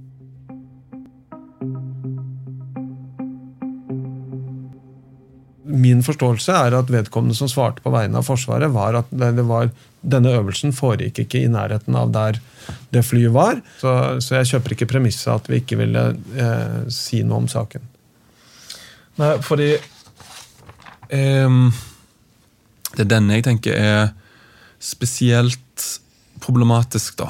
Min 5.65 6.03
forståelse 6.05 6.53
er 6.53 6.75
at 6.77 6.91
vedkommende 6.93 7.35
som 7.37 7.49
svarte 7.49 7.81
på 7.81 7.93
vegne 7.93 8.19
av 8.19 8.27
Forsvaret, 8.27 8.69
var 8.73 8.99
at 8.99 9.09
det, 9.09 9.45
var, 9.47 9.71
denne 10.05 10.35
øvelsen 10.37 10.75
foregikk 10.75 11.23
ikke 11.25 11.41
i 11.41 11.51
nærheten 11.51 11.97
av 11.97 12.11
der 12.13 12.39
det 12.93 13.01
flyet 13.05 13.33
var. 13.33 13.61
Så, 13.81 13.91
så 14.21 14.39
jeg 14.39 14.51
kjøper 14.53 14.75
ikke 14.75 14.89
premisset 14.93 15.33
at 15.33 15.49
vi 15.49 15.61
ikke 15.63 15.79
ville 15.81 16.05
eh, 16.37 16.79
si 16.93 17.23
noe 17.25 17.43
om 17.43 17.49
saken. 17.51 17.83
Nei, 19.15 19.31
fordi 19.45 19.69
ehm, 21.15 21.69
Det 22.91 23.05
er 23.05 23.11
denne 23.13 23.37
jeg 23.37 23.45
tenker 23.47 23.77
er 23.79 24.13
spesielt 24.83 25.85
problematisk, 26.43 27.17
da. 27.23 27.29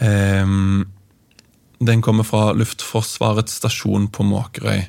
Ehm, 0.00 0.86
den 1.80 2.02
kommer 2.04 2.24
fra 2.24 2.50
Luftforsvarets 2.56 3.58
stasjon 3.60 4.08
på 4.12 4.24
Måkerøy. 4.28 4.86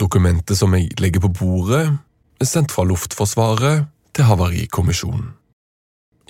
Dokumentet 0.00 0.56
som 0.56 0.72
jeg 0.76 0.94
legger 1.00 1.20
på 1.26 1.32
bordet, 1.42 1.84
er 2.40 2.48
sendt 2.48 2.72
fra 2.72 2.86
Luftforsvaret 2.88 3.84
til 4.16 4.24
Havarikommisjonen. 4.24 5.34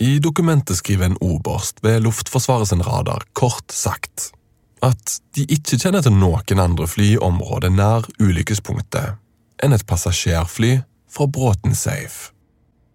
I 0.01 0.19
dokumentet 0.19 0.81
skriver 0.81 1.11
en 1.11 1.19
oberst 1.21 1.83
ved 1.85 2.01
Luftforsvaret 2.03 2.71
sin 2.71 2.83
radar 2.83 3.27
kort 3.37 3.73
sagt 3.73 4.31
at 4.83 5.19
de 5.37 5.45
ikke 5.45 5.77
kjenner 5.77 6.01
til 6.01 6.15
noen 6.17 6.63
andre 6.63 6.87
fly 6.89 7.13
i 7.15 7.21
området 7.21 7.69
nær 7.75 8.07
ulykkespunktet 8.17 9.19
enn 9.61 9.77
et 9.77 9.85
passasjerfly 9.87 10.79
fra 11.11 11.27
Bråten 11.29 11.77
Safe. 11.77 12.33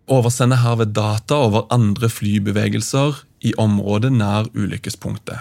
Oversender 0.10 0.64
herved 0.64 0.96
data 0.98 1.38
over 1.46 1.68
andre 1.74 2.10
flybevegelser 2.10 3.22
i 3.46 3.54
området 3.62 4.12
nær 4.18 4.50
ulykkespunktet. 4.58 5.38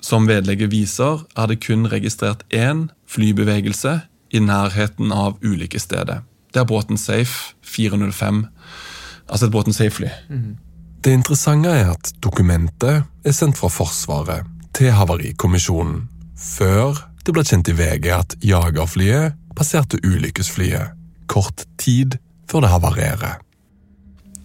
Som 0.00 0.26
vedlegget 0.28 0.72
viser, 0.72 1.20
er 1.36 1.46
det 1.46 1.60
kun 1.66 1.84
registrert 1.92 2.42
én 2.48 2.88
flybevegelse 3.06 4.00
i 4.32 4.40
nærheten 4.40 5.12
av 5.12 5.38
ulike 5.44 5.80
steder. 5.80 6.22
Det 6.52 6.60
er 6.60 6.68
båten 6.68 6.98
Safe 7.00 7.54
405, 7.64 8.46
altså 9.28 9.46
et 9.46 9.52
båten 9.52 9.76
Safe-fly. 9.76 10.10
Det 11.02 11.12
interessante 11.12 11.68
er 11.68 11.92
at 11.94 12.12
dokumentet 12.22 13.04
er 13.24 13.36
sendt 13.36 13.58
fra 13.58 13.70
Forsvaret 13.72 14.48
til 14.76 14.92
Havarikommisjonen 14.94 16.08
før 16.38 16.98
det 17.22 17.34
ble 17.34 17.44
kjent 17.46 17.70
i 17.70 17.76
VG 17.78 18.08
at 18.14 18.36
jagerflyet 18.42 19.38
passerte 19.56 20.00
ulykkesflyet 20.02 20.96
kort 21.30 21.64
tid 21.78 22.18
før 22.50 22.64
det 22.64 22.72
havarerer. 22.72 23.38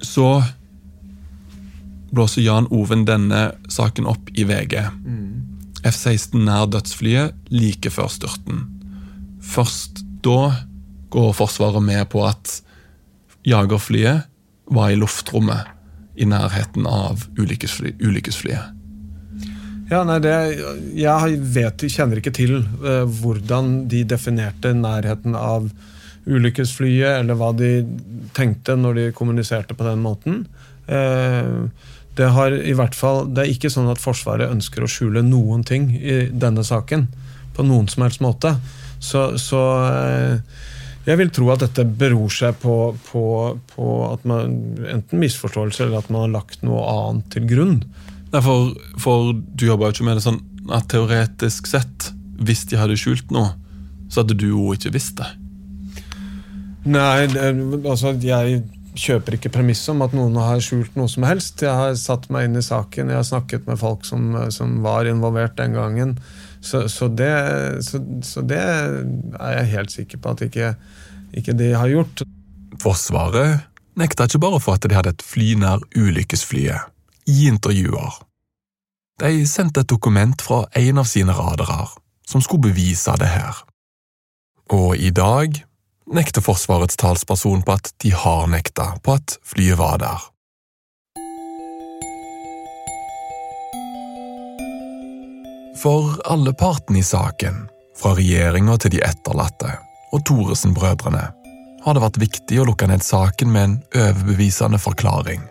Så 0.02 0.44
blåser 2.14 2.46
Jan 2.46 2.70
Oven 2.72 3.06
denne 3.08 3.52
saken 3.70 4.08
opp 4.08 4.30
i 4.34 4.46
VG. 4.48 4.78
F-16 5.88 6.46
nær 6.46 6.68
dødsflyet 6.72 7.36
like 7.52 7.92
før 7.92 8.12
styrten. 8.14 8.77
Først 9.48 10.04
da 10.26 10.52
går 11.14 11.34
Forsvaret 11.38 11.84
med 11.84 12.10
på 12.12 12.26
at 12.28 12.60
jagerflyet 13.48 14.28
var 14.76 14.92
i 14.92 15.00
luftrommet 15.00 15.74
i 16.18 16.26
nærheten 16.28 16.88
av 16.90 17.24
ulykkesfly, 17.38 17.94
ulykkesflyet. 18.02 18.74
Ja, 19.88 20.02
nei, 20.04 20.18
det, 20.20 20.34
Jeg 21.00 21.38
vet, 21.56 21.86
kjenner 21.94 22.20
ikke 22.20 22.34
til 22.36 22.58
eh, 22.60 23.06
hvordan 23.22 23.86
de 23.88 24.02
definerte 24.04 24.74
nærheten 24.76 25.38
av 25.40 25.70
ulykkesflyet, 26.28 27.22
eller 27.22 27.38
hva 27.40 27.54
de 27.56 27.86
tenkte 28.36 28.76
når 28.76 28.98
de 28.98 29.06
kommuniserte 29.16 29.78
på 29.78 29.88
den 29.88 30.02
måten. 30.04 30.42
Eh, 30.92 31.70
det, 32.18 32.28
fall, 32.98 33.30
det 33.32 33.46
er 33.46 33.54
ikke 33.54 33.72
sånn 33.72 33.88
at 33.94 34.02
Forsvaret 34.02 34.52
ønsker 34.52 34.84
å 34.84 34.92
skjule 34.92 35.24
noen 35.24 35.64
ting 35.68 35.94
i 35.96 36.26
denne 36.34 36.66
saken. 36.68 37.08
På 37.56 37.64
noen 37.66 37.88
som 37.90 38.04
helst 38.04 38.20
måte. 38.26 38.58
Så, 39.00 39.38
så 39.42 39.62
eh, 39.88 40.66
jeg 41.08 41.22
vil 41.22 41.32
tro 41.32 41.48
at 41.54 41.64
dette 41.64 41.86
beror 41.88 42.32
seg 42.34 42.58
på, 42.60 42.76
på, 43.08 43.24
på 43.72 43.88
at 44.10 44.26
man 44.28 44.58
enten 44.92 45.22
misforståelse 45.22 45.86
eller 45.86 46.02
at 46.02 46.12
man 46.12 46.26
har 46.26 46.36
lagt 46.42 46.66
noe 46.68 46.84
annet 46.92 47.30
til 47.36 47.48
grunn. 47.48 47.80
Derfor, 48.34 48.74
for 49.00 49.32
du 49.34 49.68
jobber 49.70 49.88
jo 49.88 49.98
ikke 49.98 50.08
med 50.10 50.20
det 50.20 50.26
sånn 50.26 50.42
at 50.74 50.90
teoretisk 50.92 51.70
sett, 51.72 52.10
hvis 52.44 52.66
de 52.68 52.80
hadde 52.80 52.98
skjult 53.00 53.32
noe, 53.32 53.54
så 54.12 54.22
hadde 54.22 54.36
du 54.40 54.50
jo 54.50 54.74
ikke 54.76 54.92
visst 54.96 55.16
det. 55.22 55.30
Nei, 56.88 57.28
altså 57.88 58.14
jeg 58.24 58.62
kjøper 58.98 59.38
ikke 59.38 59.52
premisset 59.54 59.94
om 59.94 60.04
at 60.06 60.16
noen 60.16 60.36
har 60.42 60.60
skjult 60.64 60.96
noe 60.98 61.10
som 61.12 61.26
helst. 61.28 61.64
Jeg 61.64 61.72
har 61.72 61.96
satt 62.00 62.28
meg 62.34 62.48
inn 62.48 62.60
i 62.60 62.66
saken, 62.66 63.12
jeg 63.12 63.20
har 63.20 63.28
snakket 63.28 63.68
med 63.70 63.80
folk 63.80 64.08
som, 64.08 64.34
som 64.54 64.80
var 64.84 65.08
involvert 65.10 65.58
den 65.60 65.78
gangen. 65.78 66.18
Så, 66.68 66.84
så, 66.92 67.08
det, 67.08 67.32
så, 67.86 68.02
så, 68.24 68.44
det, 68.44 68.60
er 68.60 69.54
jeg 69.60 69.72
helt 69.72 69.94
sikker 69.94 70.20
på 70.20 70.36
at 70.36 70.44
ikke, 70.50 70.74
ikke 71.40 71.56
de 71.56 71.72
har 71.72 71.92
gjort. 71.92 72.24
Forsvaret 72.82 73.64
nekta 73.98 74.28
ikke 74.28 74.42
bare 74.44 74.60
for 74.62 74.76
at 74.76 74.86
de 74.86 74.96
hadde 74.96 75.16
et 75.16 75.24
fly 75.24 75.54
nær 75.60 75.84
ulykkesflyet. 75.96 76.92
I 77.28 77.48
intervjuer. 77.52 78.20
De 79.20 79.48
sendte 79.50 79.82
et 79.82 79.90
dokument 79.90 80.44
fra 80.44 80.62
en 80.78 81.02
av 81.02 81.08
sine 81.10 81.34
radarer, 81.36 81.90
som 82.28 82.44
skulle 82.44 82.70
bevise 82.70 83.16
det 83.20 83.32
her. 83.32 83.64
Og 84.72 85.00
i 85.00 85.10
dag 85.12 85.64
nekter 86.14 86.44
Forsvarets 86.44 87.00
talsperson 87.00 87.64
på 87.68 87.76
at 87.80 87.92
de 88.04 88.14
har 88.16 88.48
nekta 88.52 88.94
på 89.04 89.18
at 89.18 89.40
flyet 89.44 89.80
var 89.80 90.00
der. 90.04 90.28
For 95.78 96.16
alle 96.26 96.54
partene 96.58 97.00
i 97.00 97.06
saken, 97.06 97.68
fra 97.98 98.14
regjeringa 98.18 98.78
til 98.82 98.96
de 98.96 99.02
etterlatte 99.06 99.76
og 100.16 100.24
Thoresen-brødrene, 100.26 101.26
har 101.84 101.96
det 101.96 102.04
vært 102.04 102.20
viktig 102.22 102.60
å 102.62 102.66
lukke 102.68 102.88
ned 102.90 103.04
saken 103.06 103.52
med 103.54 103.64
en 103.64 103.78
overbevisende 103.96 104.80
forklaring. 104.82 105.44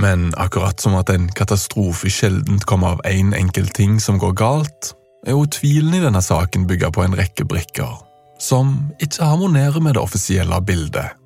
Men 0.00 0.30
akkurat 0.40 0.80
som 0.80 0.96
at 0.98 1.12
en 1.12 1.28
katastrofe 1.36 2.10
sjelden 2.10 2.58
kommer 2.66 2.96
av 2.96 3.02
én 3.08 3.30
en 3.30 3.38
enkelt 3.44 3.74
ting 3.76 3.98
som 4.00 4.18
går 4.18 4.34
galt, 4.40 4.92
er 5.26 5.36
jo 5.36 5.46
tvilen 5.46 5.94
i 5.94 6.02
denne 6.02 6.22
saken 6.24 6.66
bygget 6.66 6.94
på 6.96 7.04
en 7.04 7.16
rekke 7.16 7.44
brikker, 7.44 7.98
som 8.40 8.90
ikke 8.98 9.26
harmonerer 9.32 9.80
med 9.84 9.94
det 9.94 10.02
offisielle 10.02 10.60
bildet. 10.64 11.16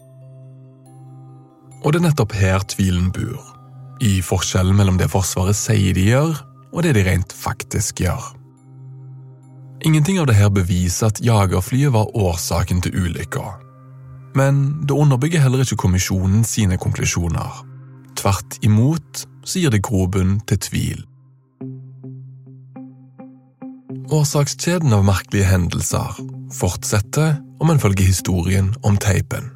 Og 1.85 1.93
det 1.93 2.01
er 2.01 2.09
nettopp 2.09 2.35
her 2.35 2.65
tvilen 2.67 3.13
bor, 3.15 3.39
i 4.03 4.19
forskjellen 4.25 4.77
mellom 4.77 4.99
det 4.99 5.13
Forsvaret 5.13 5.57
sier 5.57 5.95
de 5.95 6.09
gjør, 6.11 6.35
og 6.75 6.83
det 6.83 6.97
de 6.97 7.05
rent 7.07 7.33
faktisk 7.33 8.03
gjør. 8.03 8.35
Ingenting 9.85 10.19
av 10.19 10.27
det 10.27 10.37
her 10.39 10.51
beviser 10.51 11.13
at 11.13 11.21
jagerflyet 11.23 11.93
var 11.95 12.11
årsaken 12.17 12.81
til 12.83 12.97
ulykka. 12.99 13.45
Men 14.35 14.83
det 14.89 14.97
underbygger 14.97 15.45
heller 15.45 15.63
ikke 15.63 15.79
kommisjonen 15.85 16.43
sine 16.45 16.79
konklusjoner. 16.81 17.63
Tvert 18.19 18.59
imot 18.67 19.27
så 19.45 19.61
gir 19.61 19.75
det 19.75 19.85
grobunn 19.87 20.41
til 20.49 20.59
tvil. 20.59 21.05
Årsakskjeden 24.15 24.93
av 24.95 25.05
merkelige 25.07 25.49
hendelser 25.49 26.19
fortsetter 26.55 27.39
om 27.63 27.71
en 27.71 27.81
følger 27.83 28.09
historien 28.09 28.75
om 28.83 28.99
teipen. 29.01 29.54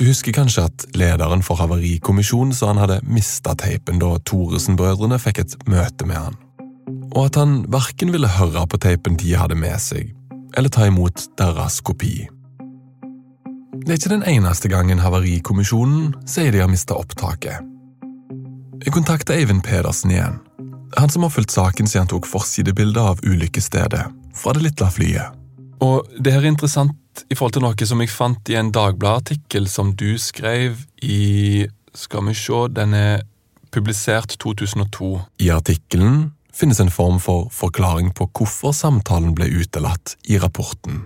Du 0.00 0.06
husker 0.08 0.32
kanskje 0.32 0.62
at 0.64 0.84
lederen 0.96 1.42
for 1.44 1.60
Havarikommisjonen 1.60 2.54
sa 2.56 2.70
han 2.70 2.78
hadde 2.80 3.02
mista 3.04 3.52
teipen 3.60 3.98
da 4.00 4.14
Thoresen-brødrene 4.30 5.18
fikk 5.20 5.42
et 5.42 5.56
møte 5.68 6.06
med 6.08 6.16
han, 6.16 6.38
og 7.10 7.26
at 7.26 7.36
han 7.36 7.58
verken 7.68 8.08
ville 8.14 8.30
høre 8.38 8.62
på 8.64 8.80
teipen 8.80 9.18
de 9.20 9.34
hadde 9.36 9.58
med 9.60 9.76
seg, 9.84 10.14
eller 10.56 10.72
ta 10.72 10.86
imot 10.88 11.26
deres 11.36 11.82
kopi. 11.84 12.14
Det 13.82 13.92
er 13.92 13.98
ikke 14.00 14.14
den 14.14 14.24
eneste 14.32 14.70
gangen 14.72 15.04
Havarikommisjonen 15.04 16.14
sier 16.24 16.48
de 16.56 16.64
har 16.64 16.72
mista 16.72 16.96
opptaket. 16.96 17.60
Jeg 18.80 18.96
kontakta 18.96 19.36
Eivind 19.36 19.66
Pedersen 19.68 20.16
igjen, 20.16 20.40
han 20.96 21.12
som 21.12 21.28
har 21.28 21.34
fulgt 21.36 21.52
saken 21.52 21.84
siden 21.84 22.06
han 22.06 22.14
tok 22.14 22.30
forsidebilde 22.30 23.04
av 23.04 23.20
ulykkesstedet 23.20 24.08
fra 24.32 24.56
det 24.56 24.64
lille 24.64 24.90
flyet. 24.96 25.36
Og 25.84 26.08
det 26.16 26.32
her 26.32 26.40
er 26.40 26.54
interessant 26.54 26.96
i 27.28 27.36
forhold 27.36 27.56
til 27.56 27.64
noe 27.64 27.86
som 27.88 28.00
jeg 28.02 28.12
fant 28.12 28.50
i 28.52 28.56
en 28.58 28.72
Dagbladet-artikkel 28.74 29.68
som 29.68 29.92
du 29.98 30.14
skrev 30.18 30.78
i 31.02 31.66
Skal 31.94 32.28
vi 32.28 32.34
se, 32.38 32.58
den 32.70 32.94
er 32.94 33.22
publisert 33.74 34.36
2002. 34.38 35.20
I 35.42 35.50
artikkelen 35.50 36.30
finnes 36.54 36.80
en 36.80 36.90
form 36.90 37.18
for 37.22 37.48
forklaring 37.54 38.12
på 38.14 38.28
hvorfor 38.30 38.74
samtalen 38.76 39.34
ble 39.34 39.48
utelatt 39.50 40.16
i 40.30 40.38
rapporten. 40.38 41.04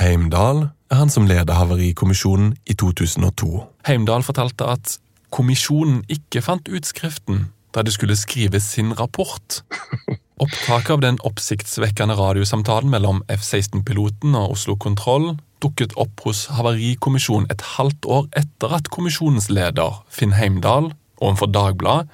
Heimdal 0.00 0.68
er 0.90 1.00
han 1.00 1.12
som 1.12 1.26
leder 1.28 1.54
Havarikommisjonen 1.54 2.54
i 2.66 2.74
2002. 2.74 3.66
Heimdal 3.86 4.24
fortalte 4.26 4.68
at 4.74 4.96
kommisjonen 5.32 6.02
ikke 6.12 6.42
fant 6.44 6.68
utskriften 6.68 7.46
da 7.72 7.84
de 7.84 7.92
skulle 7.92 8.16
skrive 8.16 8.60
sin 8.60 8.92
rapport. 8.98 9.62
Opptaket 10.42 10.90
av 10.90 11.02
den 11.04 11.18
oppsiktsvekkende 11.22 12.16
radiosamtalen 12.18 12.90
mellom 12.90 13.20
F-16-piloten 13.30 14.34
og 14.34 14.56
Oslo 14.56 14.74
Kontroll 14.80 15.36
dukket 15.62 15.94
opp 16.00 16.24
hos 16.26 16.48
Havarikommisjonen 16.56 17.46
et 17.52 17.62
halvt 17.76 18.08
år 18.10 18.26
etter 18.40 18.74
at 18.74 18.90
kommisjonens 18.90 19.46
leder, 19.54 20.00
Finn 20.10 20.34
Heimdal, 20.34 20.90
overfor 21.22 21.52
Dagbladet, 21.54 22.10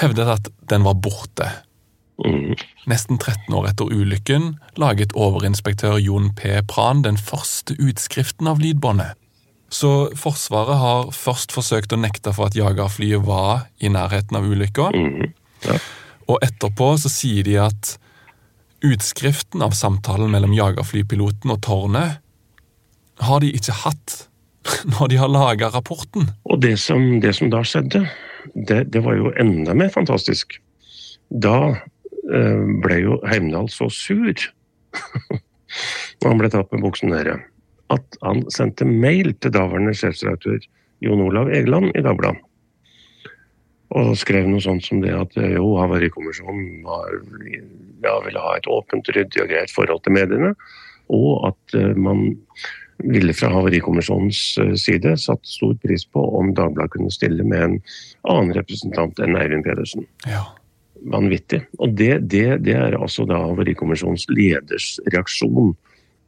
hevdet 0.00 0.32
at 0.38 0.48
den 0.72 0.86
var 0.88 0.96
borte. 1.04 1.50
Nesten 2.88 3.20
13 3.20 3.52
år 3.56 3.68
etter 3.70 3.92
ulykken 3.92 4.54
laget 4.80 5.12
overinspektør 5.16 6.00
Jon 6.00 6.32
P. 6.36 6.56
Pran 6.68 7.04
den 7.04 7.20
første 7.20 7.76
utskriften 7.76 8.48
av 8.48 8.60
lydbåndet. 8.64 9.16
Så 9.70 10.10
Forsvaret 10.18 10.80
har 10.80 11.12
først 11.14 11.52
forsøkt 11.54 11.92
å 11.92 12.00
nekte 12.00 12.32
for 12.34 12.48
at 12.48 12.56
jagerflyet 12.56 13.22
var 13.28 13.68
i 13.78 13.92
nærheten 13.92 14.40
av 14.40 14.48
ulykka. 14.48 14.90
Og 16.30 16.38
etterpå 16.46 16.94
så 17.02 17.10
sier 17.10 17.46
de 17.46 17.58
at 17.62 17.96
utskriften 18.86 19.62
av 19.64 19.74
samtalen 19.76 20.30
mellom 20.32 20.54
jagerflypiloten 20.56 21.52
og 21.52 21.60
tårnet 21.66 22.20
har 23.20 23.42
de 23.42 23.50
ikke 23.56 23.76
hatt 23.82 24.16
når 24.94 25.12
de 25.12 25.20
har 25.20 25.32
laga 25.32 25.70
rapporten. 25.74 26.30
Og 26.48 26.62
det 26.62 26.76
som, 26.80 27.18
det 27.20 27.34
som 27.36 27.50
da 27.52 27.62
skjedde, 27.66 28.04
det, 28.54 28.84
det, 28.94 29.02
var 29.04 29.18
jo 29.18 29.34
enda 29.40 29.74
mer 29.76 29.90
fantastisk. 29.92 30.56
Da 31.28 31.58
eh, 31.74 32.62
ble 32.84 33.00
jo 33.02 33.20
Heimdal 33.28 33.68
så 33.72 33.90
sur 33.92 34.32
når 34.90 36.26
han 36.30 36.40
ble 36.40 36.50
tatt 36.50 36.72
med 36.74 36.82
buksen 36.82 37.12
nede, 37.12 37.36
at 37.94 38.16
han 38.24 38.42
sendte 38.50 38.88
mail 38.88 39.32
til 39.38 39.52
daværende 39.54 39.94
sjefsredaktør 39.94 40.58
Jon 41.04 41.22
Olav 41.22 41.50
Egeland 41.52 41.92
i 41.94 42.02
Dagbladet. 42.04 42.42
Og 43.90 44.12
skrev 44.18 44.46
noe 44.46 44.62
sånt 44.62 44.84
som 44.86 45.00
det 45.02 45.14
at 45.16 45.34
jo, 45.40 45.72
Havarikommisjonen 45.80 46.84
ja, 48.04 48.14
ville 48.24 48.44
ha 48.44 48.52
et 48.56 48.68
åpent, 48.70 49.10
ryddig 49.16 49.42
og 49.42 49.50
greit 49.50 49.74
forhold 49.74 50.04
til 50.04 50.14
mediene. 50.14 50.52
Og 51.10 51.50
at 51.50 51.74
uh, 51.74 51.90
man 51.98 52.30
ville 53.00 53.34
fra 53.34 53.50
Havarikommisjonens 53.50 54.44
uh, 54.62 54.72
side 54.78 55.16
satt 55.18 55.42
stor 55.48 55.74
pris 55.82 56.06
på 56.06 56.22
om 56.38 56.54
Dagbladet 56.54 56.94
kunne 56.94 57.10
stille 57.10 57.42
med 57.42 57.66
en 57.66 57.76
annen 58.30 58.54
representant 58.54 59.18
enn 59.18 59.38
Eivind 59.40 59.66
Pedersen. 59.66 60.06
Ja. 60.28 60.44
Vanvittig. 61.10 61.64
Og 61.80 61.96
det, 61.98 62.28
det, 62.30 62.60
det 62.66 62.76
er 62.78 62.98
altså 62.98 63.26
da 63.26 63.42
Havarikommisjonens 63.42 64.28
leders 64.30 64.92
reaksjon 65.10 65.74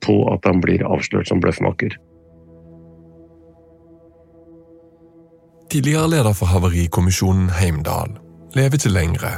på 0.02 0.16
at 0.32 0.48
han 0.48 0.58
blir 0.64 0.82
avslørt 0.82 1.30
som 1.30 1.42
bløffmaker. 1.44 1.94
Tidligere 5.72 6.10
leder 6.10 6.34
for 6.36 6.46
Havarikommisjonen 6.52 7.46
Heimdal 7.50 8.10
lever 8.52 8.74
ikke 8.76 8.90
lenger. 8.92 9.36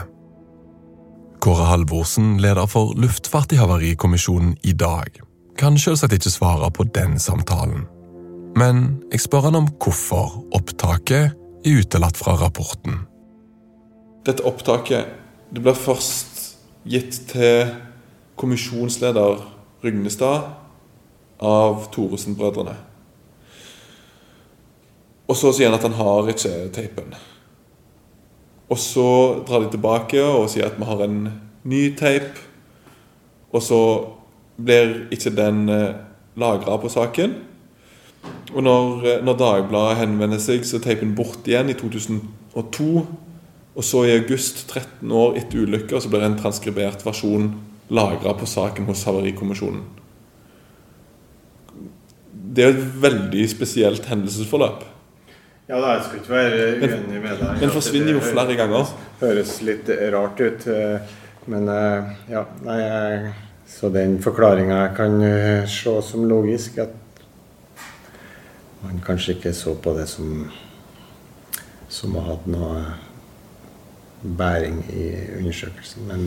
Kåre 1.39 1.69
Halvorsen, 1.69 2.41
leder 2.43 2.67
for 2.67 2.91
luftfart 2.99 3.53
i 3.55 3.59
Havarikommisjonen 3.61 4.57
i 4.67 4.73
dag, 4.75 5.21
kan 5.55 5.79
selvsagt 5.79 6.17
ikke 6.17 6.33
svare 6.35 6.73
på 6.75 6.89
den 6.97 7.21
samtalen. 7.23 7.85
Men 8.59 8.81
jeg 9.13 9.23
spør 9.23 9.47
han 9.47 9.59
om 9.61 9.69
hvorfor 9.79 10.41
opptaket 10.59 11.37
er 11.63 11.79
utelatt 11.79 12.19
fra 12.19 12.35
rapporten. 12.41 13.05
Dette 14.27 14.43
opptaket 14.43 15.13
det 15.55 15.63
ble 15.63 15.77
først 15.79 16.57
gitt 16.83 17.21
til 17.31 17.71
kommisjonsleder 18.35 19.39
Rygnestad 19.87 20.51
av 21.39 21.87
Thoresen-brødrene. 21.95 22.75
Og 25.29 25.39
så 25.39 25.53
sier 25.55 25.71
han 25.71 25.79
at 25.79 25.87
han 25.87 25.97
har 25.97 26.29
ikke 26.33 26.53
teipen. 26.75 27.15
Og 28.73 28.81
så 28.81 29.09
drar 29.47 29.65
de 29.65 29.73
tilbake 29.73 30.21
og 30.25 30.51
sier 30.53 30.69
at 30.69 30.77
vi 30.81 30.89
har 30.89 31.05
en 31.05 31.19
ny 31.69 31.85
teip. 31.97 32.37
Og 33.55 33.63
så 33.65 33.81
blir 34.57 35.07
ikke 35.15 35.33
den 35.35 35.67
lagra 36.41 36.77
på 36.81 36.91
saken. 36.93 37.35
Og 38.55 38.63
når, 38.63 39.23
når, 39.25 39.37
Dagbladet 39.41 40.01
henvender 40.03 40.41
seg, 40.43 40.65
så 40.67 40.79
er 40.79 40.85
teipen 40.85 41.15
borte 41.17 41.51
igjen 41.51 41.73
i 41.73 41.77
2002. 41.79 42.89
Og 43.75 43.85
så 43.85 44.05
i 44.07 44.15
august, 44.15 44.67
13 44.69 45.11
år 45.11 45.39
etter 45.41 45.65
ulykka, 45.65 46.01
så 46.01 46.11
blir 46.11 46.25
en 46.27 46.39
transkribert 46.39 47.05
versjon 47.07 47.51
lagra 47.95 48.35
på 48.39 48.49
saken 48.49 48.87
hos 48.89 49.05
Havarikommisjonen. 49.09 49.83
Det 52.55 52.65
er 52.65 52.71
et 52.71 53.01
veldig 53.03 53.49
spesielt 53.51 54.07
hendelsesforløp. 54.07 54.85
Ja, 55.69 55.79
da, 55.81 55.95
jeg 55.95 56.03
skal 56.05 56.21
ikke 56.21 56.35
være 56.35 56.67
uenig 56.83 57.21
med 57.23 57.39
deg. 57.41 57.63
Den 57.63 57.73
forsvinner 57.73 58.13
jo 58.19 58.25
flere 58.25 58.57
ganger. 58.59 58.91
Høres 59.23 59.55
litt 59.65 59.89
rart 60.13 60.43
ut. 60.45 60.67
Men 61.49 61.71
ja, 62.29 62.43
nei 62.65 62.81
Så 63.69 63.89
den 63.93 64.19
forklaringa 64.25 64.83
kan 64.97 65.17
se 65.69 65.95
som 66.05 66.29
logisk. 66.29 66.79
At 66.85 66.93
man 68.85 69.01
kanskje 69.07 69.39
ikke 69.39 69.55
så 69.57 69.73
på 69.81 69.97
det 69.97 70.07
som 70.13 70.45
som 71.95 72.15
har 72.19 72.31
hatt 72.33 72.47
noe 72.51 72.83
bæring 74.39 74.81
i 74.91 75.09
undersøkelsen. 75.39 76.07
Men 76.09 76.25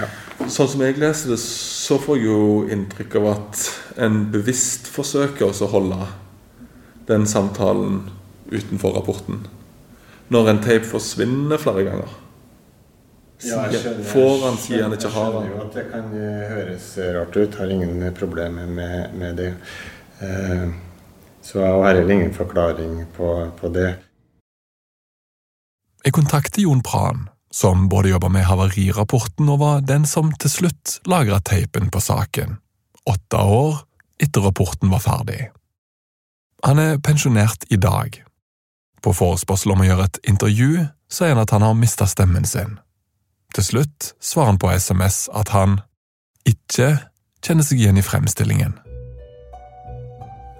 ja. 0.00 0.08
Sånn 0.50 0.70
som 0.72 0.82
jeg 0.84 0.98
leser 1.00 1.34
det, 1.34 1.38
så 1.42 1.98
får 2.02 2.18
jeg 2.18 2.26
jo 2.28 2.46
inntrykk 2.72 3.18
av 3.20 3.28
at 3.34 3.64
en 4.06 4.24
bevisst 4.32 4.90
forsøker 4.92 5.48
å 5.48 5.70
holde 5.72 6.08
den 7.06 7.26
samtalen 7.30 8.02
utenfor 8.52 8.96
rapporten. 8.96 9.44
Når 10.32 10.48
en 10.50 10.62
tape 10.64 10.86
forsvinner 10.88 11.60
flere 11.62 11.84
ganger. 11.86 12.14
Ja, 13.44 13.66
jeg 13.68 13.82
skjønner, 13.82 14.06
Får 14.08 14.42
han, 14.46 14.56
sier 14.58 14.82
han 14.86 14.94
ikke 14.96 15.10
har 15.12 15.26
Jeg 15.28 15.34
han. 15.34 15.44
skjønner 15.44 15.52
jo 15.52 15.66
at 15.66 15.74
det 15.76 15.84
kan 15.92 16.06
eh, 16.16 16.48
høres 16.54 16.88
rart 17.18 17.36
ut. 17.36 17.58
Har 17.60 17.72
ingen 17.74 18.02
problemer 18.16 18.66
med, 18.66 19.14
med 19.14 19.36
det. 19.36 19.52
Eh, 20.24 20.66
så 21.46 21.60
jeg 21.60 21.72
har 21.76 21.94
heller 21.94 22.14
ingen 22.16 22.34
forklaring 22.34 22.98
på, 23.16 23.30
på 23.60 23.70
det. 23.74 23.90
Jeg 26.06 26.14
kontakter 26.16 26.62
Jon 26.62 26.82
Pran, 26.86 27.28
som 27.52 27.88
både 27.90 28.10
jobber 28.14 28.30
med 28.32 28.46
havarirapporten 28.48 29.48
og 29.52 29.60
var 29.62 29.84
den 29.86 30.06
som 30.06 30.32
til 30.42 30.50
slutt 30.50 30.96
lagra 31.06 31.40
teipen 31.44 31.90
på 31.90 32.02
saken, 32.02 32.58
åtte 33.06 33.36
år 33.42 33.82
etter 34.22 34.46
rapporten 34.46 34.90
var 34.90 35.02
ferdig. 35.04 35.50
Han 36.64 36.78
er 36.80 36.98
pensjonert 37.04 37.66
i 37.70 37.76
dag. 37.76 38.22
På 39.02 39.12
forespørsel 39.14 39.74
om 39.74 39.82
å 39.84 39.88
gjøre 39.88 40.08
et 40.08 40.20
intervju 40.28 40.86
sier 41.12 41.34
han 41.34 41.42
at 41.42 41.52
han 41.54 41.64
har 41.66 41.76
mista 41.78 42.08
stemmen 42.10 42.46
sin. 42.48 42.78
Til 43.54 43.64
slutt 43.64 44.12
svarer 44.20 44.52
han 44.52 44.60
på 44.60 44.72
SMS 44.72 45.26
at 45.34 45.52
han 45.54 45.80
ikke 46.46 46.96
kjenner 47.44 47.66
seg 47.66 47.80
igjen 47.80 48.00
i 48.00 48.04
fremstillingen. 48.04 48.74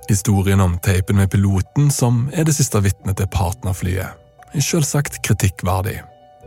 Historien 0.06 0.62
om 0.62 0.76
teipen 0.78 1.18
med 1.18 1.32
piloten, 1.32 1.90
som 1.90 2.28
er 2.32 2.46
det 2.46 2.54
siste 2.54 2.78
vitnet 2.84 3.18
til 3.18 3.26
partnerflyet, 3.32 4.22
er 4.54 4.62
selvsagt 4.62 5.18
kritikkverdig 5.26 5.98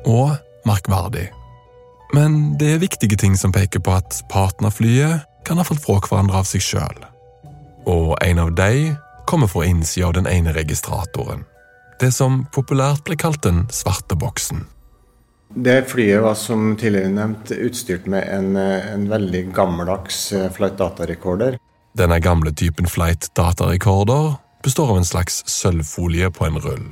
og 0.07 0.37
merkverdig. 0.67 1.27
Men 2.15 2.55
det 2.57 2.73
er 2.73 2.81
viktige 2.81 3.19
ting 3.19 3.35
som 3.37 3.51
peker 3.53 3.83
på 3.83 3.97
at 3.99 4.23
partnerflyet 4.31 5.27
kan 5.45 5.59
ha 5.59 5.67
falt 5.67 5.83
fra 5.83 5.99
hverandre 6.07 6.39
av 6.39 6.47
seg 6.47 6.63
sjøl. 6.63 7.03
Og 7.85 8.15
en 8.23 8.41
av 8.41 8.55
de 8.55 8.95
kommer 9.29 9.51
fra 9.51 9.67
innsida 9.67 10.07
av 10.07 10.15
den 10.17 10.27
ene 10.27 10.55
registratoren. 10.55 11.43
Det 11.99 12.11
som 12.15 12.45
populært 12.55 13.03
ble 13.07 13.17
kalt 13.19 13.41
den 13.43 13.65
svarte 13.75 14.15
boksen. 14.15 14.63
Det 15.49 15.89
flyet 15.89 16.21
var 16.23 16.35
som 16.37 16.75
tidligere 16.79 17.09
nevnt 17.11 17.51
utstyrt 17.51 18.05
med 18.07 18.27
en, 18.29 18.53
en 18.55 19.07
veldig 19.09 19.49
gammeldags 19.55 20.29
eh, 20.37 20.45
flight 20.53 20.77
data-recorder. 20.77 21.57
Denne 21.97 22.19
gamle 22.21 22.53
typen 22.53 22.87
flight 22.87 23.31
datarekorder 23.35 24.37
består 24.63 24.93
av 24.93 24.99
en 25.01 25.07
slags 25.09 25.41
sølvfolie 25.49 26.29
på 26.31 26.45
en 26.45 26.59
rull. 26.61 26.85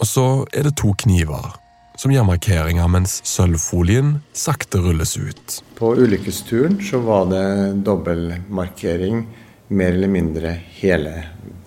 Og 0.00 0.08
så 0.08 0.26
er 0.56 0.66
det 0.66 0.78
to 0.80 0.94
kniver, 1.04 1.52
som 2.00 2.10
gjør 2.10 2.26
markeringer 2.32 2.88
mens 2.90 3.20
sølvfolien 3.28 4.16
sakte 4.34 4.80
rulles 4.82 5.14
ut. 5.20 5.60
På 5.78 5.92
ulykkesturen 5.94 6.80
så 6.82 7.02
var 7.04 7.28
det 7.30 7.44
dobbeltmarkering 7.86 9.26
mer 9.68 9.92
eller 9.92 10.10
mindre 10.10 10.56
hele 10.80 11.14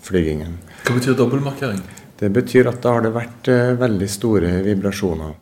flygingen. 0.03 0.57
Hva 0.84 0.97
betyr 0.97 1.15
dobbeltmarkering? 1.20 1.86
Det 2.18 2.30
betyr 2.34 2.70
at 2.72 2.82
da 2.82 2.95
har 2.95 3.05
det 3.05 3.13
vært 3.15 3.49
eh, 3.53 3.76
veldig 3.78 4.09
store 4.09 4.53
vibrasjoner. 4.65 5.36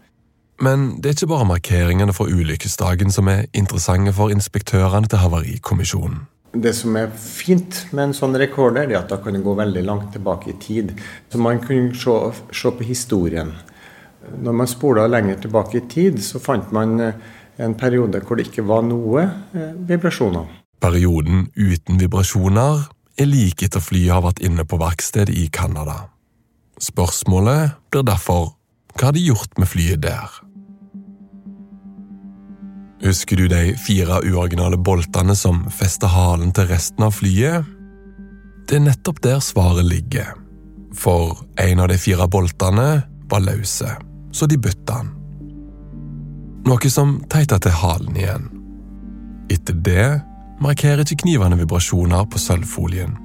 Men 0.64 0.88
det 1.02 1.10
er 1.10 1.18
ikke 1.18 1.32
bare 1.34 1.48
markeringene 1.50 2.16
for 2.16 2.32
ulykkesdagen 2.32 3.12
som 3.12 3.28
er 3.32 3.48
interessante 3.54 4.14
for 4.16 4.32
inspektørene 4.32 5.10
til 5.12 5.20
Havarikommisjonen. 5.20 6.24
Det 6.56 6.72
som 6.72 6.96
er 6.96 7.10
fint 7.20 7.82
med 7.92 8.10
en 8.10 8.16
sånn 8.16 8.38
rekorder, 8.40 8.88
er 8.88 9.02
at 9.02 9.10
da 9.12 9.20
kan 9.20 9.36
det 9.36 9.44
gå 9.44 9.56
veldig 9.58 9.84
langt 9.84 10.14
tilbake 10.16 10.54
i 10.54 10.60
tid. 10.60 10.94
Så 11.28 11.40
man 11.44 11.60
kunne 11.64 11.96
se, 12.00 12.16
se 12.56 12.72
på 12.72 12.88
historien. 12.88 13.52
Når 14.40 14.56
man 14.56 14.72
spola 14.72 15.10
lenger 15.12 15.44
tilbake 15.44 15.82
i 15.82 15.88
tid, 15.92 16.22
så 16.24 16.40
fant 16.40 16.72
man 16.76 16.96
eh, 17.04 17.20
en 17.60 17.76
periode 17.76 18.24
hvor 18.24 18.40
det 18.40 18.48
ikke 18.50 18.68
var 18.68 18.88
noe 18.88 19.26
eh, 19.28 19.76
vibrasjoner. 19.88 20.48
Perioden 20.80 21.50
uten 21.56 22.00
vibrasjoner 22.00 22.86
er 23.20 23.30
like 23.32 23.68
etter 23.68 23.84
flyet 23.84 24.14
har 24.14 24.24
vært 24.24 24.44
inne 24.44 24.64
på 24.68 24.80
verkstedet 24.80 25.36
i 25.36 25.48
Canada. 25.52 26.06
Spørsmålet 26.82 27.78
blir 27.92 28.04
derfor 28.08 28.54
hva 28.96 29.10
har 29.10 29.16
de 29.16 29.26
gjort 29.26 29.58
med 29.60 29.68
flyet 29.68 30.02
der? 30.04 30.32
Husker 33.04 33.38
du 33.38 33.48
de 33.52 33.76
fire 33.78 34.22
uoriginale 34.24 34.78
boltene 34.80 35.36
som 35.36 35.66
fester 35.72 36.10
halen 36.10 36.54
til 36.56 36.70
resten 36.72 37.04
av 37.06 37.14
flyet? 37.18 37.68
Det 38.66 38.80
er 38.80 38.86
nettopp 38.88 39.20
der 39.22 39.44
svaret 39.44 39.86
ligger. 39.86 40.32
For 40.96 41.44
en 41.62 41.84
av 41.84 41.92
de 41.92 42.00
fire 42.00 42.28
boltene 42.32 42.88
var 43.30 43.44
løse, 43.44 43.92
så 44.32 44.48
de 44.48 44.58
bytta 44.58 45.02
den. 45.04 45.12
Noe 46.66 46.90
som 46.90 47.20
teita 47.30 47.60
til 47.62 47.76
halen 47.78 48.16
igjen. 48.18 48.48
Etter 49.54 49.76
det 49.86 50.08
markerer 50.64 51.04
ikke 51.04 51.22
knivene 51.28 51.60
vibrasjoner 51.60 52.26
på 52.32 52.42
sølvfolien 52.42 53.20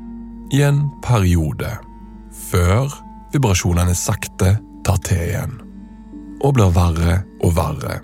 i 0.52 0.60
en 0.66 0.82
periode, 1.06 1.70
før 2.50 2.90
vibrasjonene 3.32 3.94
sakte 3.94 4.56
tar 4.86 4.98
til 5.06 5.22
igjen, 5.28 5.54
og 6.42 6.56
blir 6.56 6.72
verre 6.74 7.20
og 7.44 7.54
verre. 7.58 8.00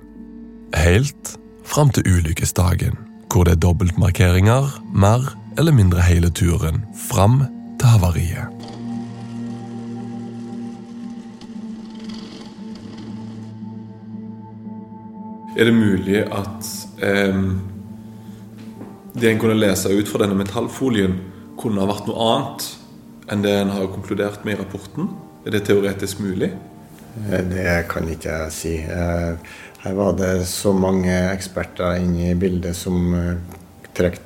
Helt 0.76 1.34
fram 1.66 1.90
til 1.90 2.06
ulykkesdagen, 2.06 2.98
hvor 3.32 3.46
det 3.46 3.56
er 3.56 3.62
dobbeltmarkeringer 3.64 4.70
mer 4.94 5.32
eller 5.58 5.74
mindre 5.74 6.04
hele 6.04 6.30
turen 6.30 6.84
fram 7.08 7.42
til 7.80 7.88
havariet. 7.96 8.52
Er 15.56 15.64
det 15.64 15.72
mulig 15.72 16.20
at 16.20 16.66
eh, 17.00 17.38
det 19.16 19.30
en 19.30 19.38
kunne 19.40 19.56
lese 19.56 19.88
ut 19.88 20.08
fra 20.08 20.20
denne 20.20 20.36
metallfolien, 20.36 21.14
kunne 21.56 21.80
ha 21.80 21.88
vært 21.88 22.10
noe 22.10 22.26
annet 22.28 22.66
enn 23.30 23.42
det 23.42 23.54
en 23.60 23.72
har 23.74 23.86
konkludert 23.92 24.44
med 24.44 24.56
i 24.56 24.60
rapporten? 24.60 25.10
Er 25.46 25.54
det 25.54 25.64
teoretisk 25.66 26.20
mulig? 26.24 26.50
Eh, 27.30 27.44
Det 27.48 27.88
kan 27.88 28.08
ikke 28.08 28.30
jeg 28.30 28.52
si. 28.52 28.76
Eh, 28.78 29.36
Her 29.86 29.94
var 29.94 30.12
det 30.18 30.46
så 30.46 30.72
mange 30.72 31.12
eksperter 31.30 31.94
inne 32.02 32.30
i 32.30 32.34
bildet 32.34 32.76
som 32.76 33.14
eh, 33.14 33.36
trekk 33.94 34.24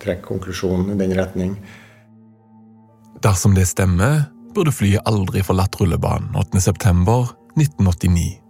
trekk 0.00 0.22
konklusjonen 0.24 0.94
i 0.94 0.96
den 0.96 1.12
retning. 1.18 1.56
Dersom 3.22 3.54
det 3.54 3.66
stemmer, 3.68 4.24
burde 4.54 4.72
flyet 4.72 5.02
aldri 5.06 5.42
forlatt 5.44 5.76
rullebanen 5.80 6.32
8.9.1989. 6.34 8.41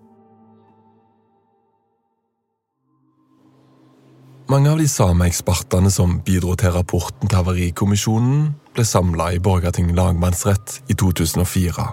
Mange 4.51 4.71
av 4.71 4.79
de 4.79 4.89
samme 4.91 5.27
ekspertene 5.31 5.91
som 5.93 6.19
bidro 6.27 6.57
til 6.59 6.75
rapporten 6.75 7.31
til 7.31 7.39
Havarikommisjonen, 7.39 8.51
ble 8.75 8.85
samla 8.87 9.31
i 9.37 9.41
Borgarting 9.43 9.93
lagmannsrett 9.95 10.81
i 10.91 10.97
2004, 10.99 11.87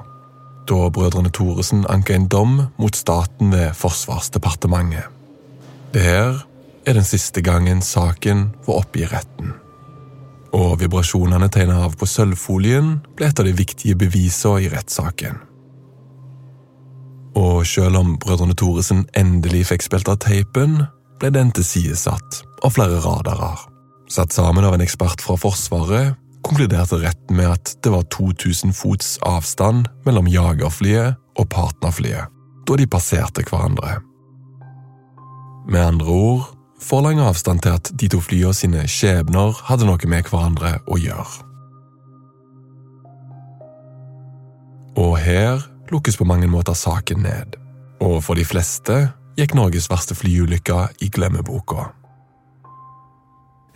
da 0.70 0.80
brødrene 0.96 1.32
Thoresen 1.36 1.86
anka 1.92 2.16
en 2.16 2.28
dom 2.32 2.56
mot 2.80 2.96
staten 2.96 3.54
ved 3.54 3.76
Forsvarsdepartementet. 3.78 5.06
Det 5.94 6.04
her 6.06 6.42
er 6.86 6.98
den 6.98 7.06
siste 7.06 7.42
gangen 7.46 7.82
saken 7.86 8.50
var 8.66 8.82
oppe 8.84 9.04
i 9.04 9.10
retten. 9.10 9.54
Og 10.54 10.80
vibrasjonene 10.82 11.50
tegna 11.54 11.84
av 11.86 11.98
på 12.00 12.08
sølvfolien 12.10 12.96
ble 13.18 13.30
et 13.30 13.40
av 13.40 13.46
de 13.46 13.54
viktige 13.54 13.98
bevisene 13.98 14.66
i 14.66 14.72
rettssaken. 14.74 15.38
Og 17.38 17.66
selv 17.68 18.00
om 18.02 18.16
brødrene 18.22 18.58
Thoresen 18.58 19.06
endelig 19.18 19.68
fikk 19.70 19.86
spilt 19.86 20.10
av 20.10 20.18
teipen, 20.24 20.88
ble 21.20 21.32
den 21.36 21.52
tilsidesatt 21.56 22.42
av 22.64 22.74
flere 22.76 23.00
radarer. 23.04 23.68
Satt 24.10 24.34
sammen 24.34 24.66
av 24.66 24.76
en 24.76 24.84
ekspert 24.84 25.22
fra 25.22 25.38
Forsvaret 25.38 26.16
konkluderte 26.46 27.02
retten 27.04 27.38
med 27.38 27.52
at 27.52 27.76
det 27.84 27.92
var 27.94 28.08
2000 28.14 28.74
fots 28.74 29.18
avstand 29.28 29.90
mellom 30.08 30.30
jagerflyet 30.32 31.20
og 31.40 31.50
partnerflyet 31.52 32.32
da 32.70 32.78
de 32.78 32.86
passerte 32.90 33.44
hverandre. 33.48 34.00
Med 35.70 35.82
andre 35.84 36.08
ord 36.14 36.48
for 36.82 37.04
lang 37.04 37.20
avstand 37.22 37.64
til 37.66 37.76
at 37.76 37.92
de 38.00 38.08
to 38.12 38.22
flyene 38.24 38.56
sine 38.56 38.86
skjebner 38.88 39.58
hadde 39.68 39.88
noe 39.90 40.10
med 40.10 40.30
hverandre 40.30 40.78
å 40.88 40.98
gjøre. 41.02 41.46
Og 45.00 45.16
her 45.22 45.64
lukkes 45.92 46.18
på 46.20 46.28
mange 46.28 46.48
måter 46.52 46.78
saken 46.78 47.24
ned, 47.24 47.56
og 48.04 48.20
for 48.24 48.40
de 48.40 48.46
fleste 48.48 49.10
gikk 49.40 49.56
Norges 49.58 49.88
verste 49.92 50.18
flyulykke 50.18 50.86
i 51.06 51.10
glemmeboka. 51.14 51.90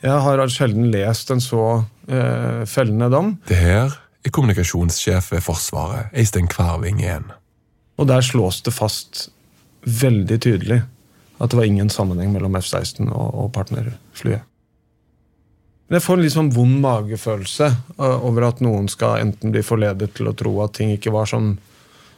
Jeg 0.04 0.20
har 0.26 0.42
sjelden 0.52 0.90
lest 0.92 1.32
en 1.32 1.42
så 1.44 1.84
eh, 2.12 2.64
fellende 2.68 3.08
dom. 3.12 3.36
Det 3.48 3.60
her 3.60 3.94
er 4.24 4.34
kommunikasjonssjef 4.36 5.32
ved 5.32 5.44
Forsvaret, 5.46 6.12
Eistein 6.12 6.50
Kverving 6.52 7.00
igjen. 7.00 7.30
Og 7.96 8.10
der 8.10 8.26
slås 8.26 8.60
det 8.66 8.74
fast 8.76 9.30
veldig 9.84 10.40
tydelig 10.44 10.82
at 11.40 11.52
det 11.52 11.60
var 11.60 11.68
ingen 11.68 11.92
sammenheng 11.92 12.34
mellom 12.34 12.56
F-16 12.60 13.08
og, 13.08 13.30
og 13.46 13.54
partnerflyet. 13.56 14.44
Men 15.88 16.00
jeg 16.00 16.06
får 16.06 16.18
en 16.18 16.24
litt 16.24 16.36
sånn 16.36 16.52
vond 16.56 16.80
magefølelse 16.84 17.68
eh, 17.70 18.26
over 18.28 18.50
at 18.50 18.64
noen 18.64 18.90
skal 18.92 19.22
enten 19.24 19.56
bli 19.56 19.64
forledet 19.64 20.16
til 20.18 20.32
å 20.32 20.36
tro 20.36 20.56
at 20.66 20.76
ting 20.80 20.92
ikke 20.96 21.14
var 21.16 21.32
som 21.32 21.54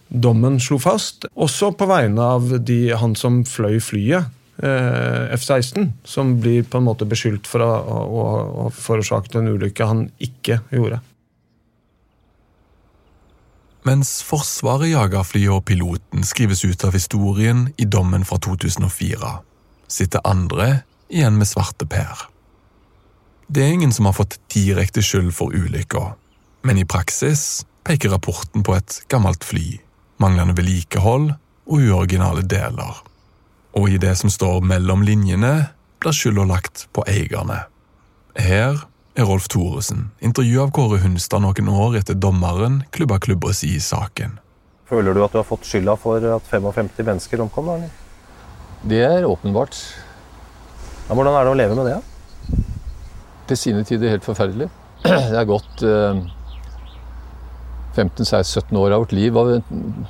dommen 0.10 0.60
slo 0.62 0.80
fast. 0.82 1.28
Også 1.36 1.72
på 1.78 1.88
vegne 1.90 2.30
av 2.36 2.54
de, 2.66 2.80
han 2.98 3.16
som 3.20 3.44
fløy 3.48 3.80
flyet, 3.84 4.30
eh, 4.62 5.34
F-16, 5.36 5.92
som 6.04 6.38
blir 6.42 6.64
på 6.64 6.80
en 6.80 6.88
måte 6.88 7.08
beskyldt 7.10 7.50
for 7.50 7.66
å 7.66 7.74
ha 8.62 8.70
forårsaket 8.74 9.40
en 9.40 9.52
ulykke 9.56 9.90
han 9.90 10.08
ikke 10.20 10.62
gjorde. 10.72 11.02
Mens 13.86 14.24
Forsvaret 14.26 14.90
jager 14.90 15.26
flyet 15.28 15.54
og 15.54 15.66
piloten 15.70 16.24
skrives 16.26 16.64
ut 16.66 16.88
av 16.88 16.96
historien 16.98 17.68
i 17.78 17.86
dommen 17.86 18.26
fra 18.26 18.40
2004, 18.42 19.34
sitter 19.86 20.26
andre 20.26 20.70
igjen 21.14 21.38
med 21.38 21.46
svarte 21.46 21.86
per. 21.86 22.26
Det 23.46 23.62
er 23.62 23.76
ingen 23.76 23.94
som 23.94 24.08
har 24.10 24.18
fått 24.18 24.40
direkte 24.50 25.04
skyld 25.06 25.30
for 25.38 25.54
ulykka, 25.54 26.16
men 26.66 26.82
i 26.82 26.88
praksis 26.90 27.62
peker 27.86 28.10
rapporten 28.10 28.66
på 28.66 28.74
et 28.74 29.04
gammelt 29.14 29.46
fly, 29.46 29.78
manglende 30.22 30.56
vedlikehold 30.58 31.32
og 31.66 31.78
uoriginale 31.80 32.44
deler. 32.46 33.02
Og 33.76 33.90
i 33.92 34.00
det 34.00 34.14
som 34.20 34.32
står 34.32 34.64
mellom 34.64 35.04
linjene, 35.04 35.70
blir 36.00 36.16
skylda 36.16 36.46
lagt 36.48 36.86
på 36.96 37.04
eierne. 37.10 37.66
Her 38.40 38.86
er 39.16 39.28
Rolf 39.28 39.48
Thoresen, 39.52 40.10
intervju 40.20 40.62
av 40.64 40.72
Kåre 40.76 41.00
Hunstad 41.04 41.44
noen 41.44 41.70
år 41.72 42.00
etter 42.02 42.18
dommeren 42.20 42.82
klubba 42.96 43.20
klubba 43.24 43.54
si 43.56 43.76
i 43.76 43.84
saken. 43.84 44.40
Føler 44.86 45.16
du 45.16 45.24
at 45.26 45.34
du 45.34 45.40
har 45.40 45.48
fått 45.48 45.66
skylda 45.66 45.96
for 45.98 46.24
at 46.36 46.50
55 46.52 46.92
mennesker 47.02 47.42
omkom? 47.42 47.72
da? 47.72 47.90
Det 48.86 49.02
er 49.02 49.26
åpenbart. 49.26 49.78
Ja, 51.08 51.16
hvordan 51.16 51.34
er 51.34 51.48
det 51.48 51.54
å 51.54 51.58
leve 51.58 51.78
med 51.80 51.88
det? 51.90 52.00
Til 53.50 53.58
sine 53.58 53.86
tider 53.88 54.14
helt 54.14 54.26
forferdelig. 54.26 54.70
Det 55.06 55.38
er 55.40 55.48
gått 55.50 55.82
eh, 55.86 56.22
15-17 57.96 58.76
år 58.78 58.92
av 58.92 59.06
vårt 59.06 59.14
liv, 59.16 59.38
av 59.38 59.52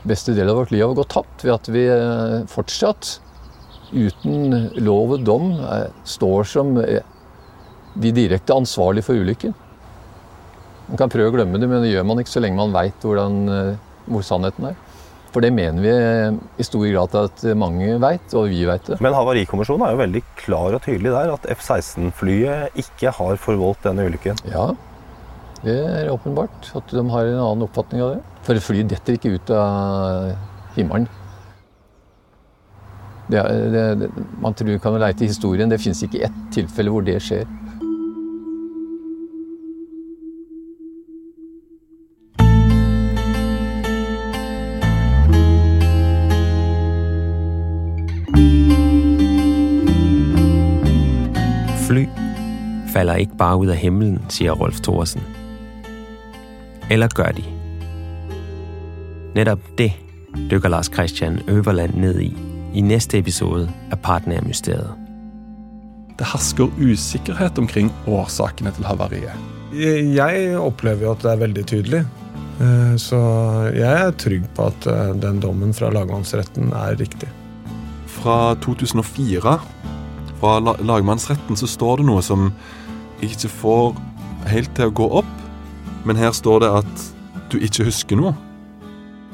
beste 0.03 0.33
del 0.33 0.49
av 0.49 0.61
vårt 0.61 0.71
liv 0.73 0.83
har 0.85 0.95
gått 0.97 1.13
tapt 1.13 1.45
ved 1.45 1.53
at 1.53 1.69
vi 1.71 1.85
eh, 1.91 2.39
fortsatt, 2.49 3.19
uten 3.93 4.71
lov 4.81 5.15
og 5.15 5.27
dom, 5.27 5.51
eh, 5.61 5.91
står 6.07 6.49
som 6.49 6.73
eh, 6.81 7.05
de 7.95 8.13
direkte 8.15 8.55
ansvarlige 8.55 9.07
for 9.07 9.21
ulykken. 9.21 9.53
Man 10.89 11.01
kan 11.01 11.13
prøve 11.13 11.31
å 11.31 11.35
glemme 11.35 11.61
det, 11.61 11.69
men 11.69 11.85
det 11.85 11.93
gjør 11.93 12.09
man 12.09 12.21
ikke 12.21 12.35
så 12.35 12.43
lenge 12.43 12.59
man 12.59 12.75
veit 12.75 13.05
hvor 13.05 14.25
sannheten 14.25 14.67
er. 14.69 14.81
For 15.33 15.43
det 15.43 15.51
mener 15.51 15.81
vi 15.83 15.93
i 16.61 16.65
stor 16.65 16.83
grad 16.87 17.15
at 17.19 17.41
mange 17.57 17.97
veit, 17.99 18.35
og 18.37 18.51
vi 18.51 18.61
veit 18.67 18.85
det. 18.87 18.99
Men 19.03 19.15
Havarikommisjonen 19.17 19.87
er 19.87 19.95
jo 19.95 20.03
veldig 20.03 20.21
klar 20.39 20.77
og 20.77 20.83
tydelig 20.85 21.11
der, 21.11 21.33
at 21.33 21.47
F-16-flyet 21.55 22.77
ikke 22.85 23.11
har 23.17 23.41
forvoldt 23.41 23.83
denne 23.87 24.05
ulykken. 24.07 24.39
Ja, 24.53 24.69
det 25.65 25.75
er 25.81 26.11
åpenbart 26.13 26.69
at 26.77 26.91
de 26.93 27.01
har 27.09 27.25
en 27.25 27.41
annen 27.41 27.65
oppfatning 27.65 28.03
av 28.05 28.15
det. 28.15 28.23
For 28.45 28.53
et 28.53 28.61
fly 28.61 28.83
detter 28.85 29.17
ikke 29.17 29.33
ut 29.33 29.49
av 29.49 30.35
himmelen. 30.75 31.07
Det, 33.25 33.41
det, 33.73 34.09
man 34.37 34.53
tror 34.53 34.77
kan 34.77 34.99
leite 35.01 35.25
i 35.25 35.31
historien. 35.31 35.69
Det 35.71 35.81
fins 35.81 36.03
ikke 36.05 36.27
ett 36.27 36.41
tilfelle 36.53 36.93
hvor 36.93 37.01
det 37.01 37.17
skjer. 37.25 37.47
Fly 51.87 52.05
falder 52.93 53.25
ikke 53.25 53.41
bare 53.41 53.65
ut 53.65 53.73
av 53.73 53.81
himmelen, 53.81 54.21
sier 54.29 54.53
Rolf 54.61 54.77
Thorsen. 54.85 55.25
Eller 56.91 57.07
gør 57.07 57.31
de? 57.37 57.43
Netop 59.35 59.59
det 59.77 59.91
dykker 60.51 60.69
Lars 60.69 60.91
Christian 60.93 61.39
Øverland 61.47 61.95
ned 61.95 62.19
i 62.19 62.37
i 62.75 62.81
næste 62.81 63.17
episode 63.17 63.71
af 63.91 63.99
Partnermysteriet. 63.99 64.91
Det 66.19 66.27
hersker 66.33 66.67
usikkerhet 66.91 67.57
omkring 67.57 67.91
årsakene 68.07 68.71
til 68.71 68.85
havariet. 68.85 69.31
Jeg 70.15 70.57
opplever 70.57 71.01
jo 71.07 71.11
at 71.11 71.23
det 71.23 71.31
er 71.31 71.39
veldig 71.39 71.65
tydelig. 71.67 72.01
Eh, 72.61 72.97
så 72.99 73.19
jeg 73.75 74.07
er 74.07 74.11
trygg 74.11 74.43
på 74.55 74.67
at 74.71 74.87
eh, 74.91 75.15
den 75.23 75.39
dommen 75.43 75.73
fra 75.73 75.89
lagmannsretten 75.91 76.71
er 76.71 76.99
riktig. 76.99 77.29
Fra 78.07 78.55
2004, 78.63 79.57
fra 80.39 80.75
lagmannsretten, 80.83 81.55
så 81.59 81.67
står 81.67 81.99
det 81.99 82.07
noe 82.11 82.23
som 82.23 82.51
ikke 83.23 83.51
får 83.51 83.95
helt 84.51 84.71
til 84.75 84.91
å 84.91 84.95
gå 84.95 85.09
opp. 85.23 85.44
Men 86.05 86.19
her 86.21 86.31
står 86.31 86.61
det 86.63 86.71
at 86.81 87.05
du 87.51 87.57
ikke 87.57 87.87
husker 87.87 88.19
noe. 88.19 88.35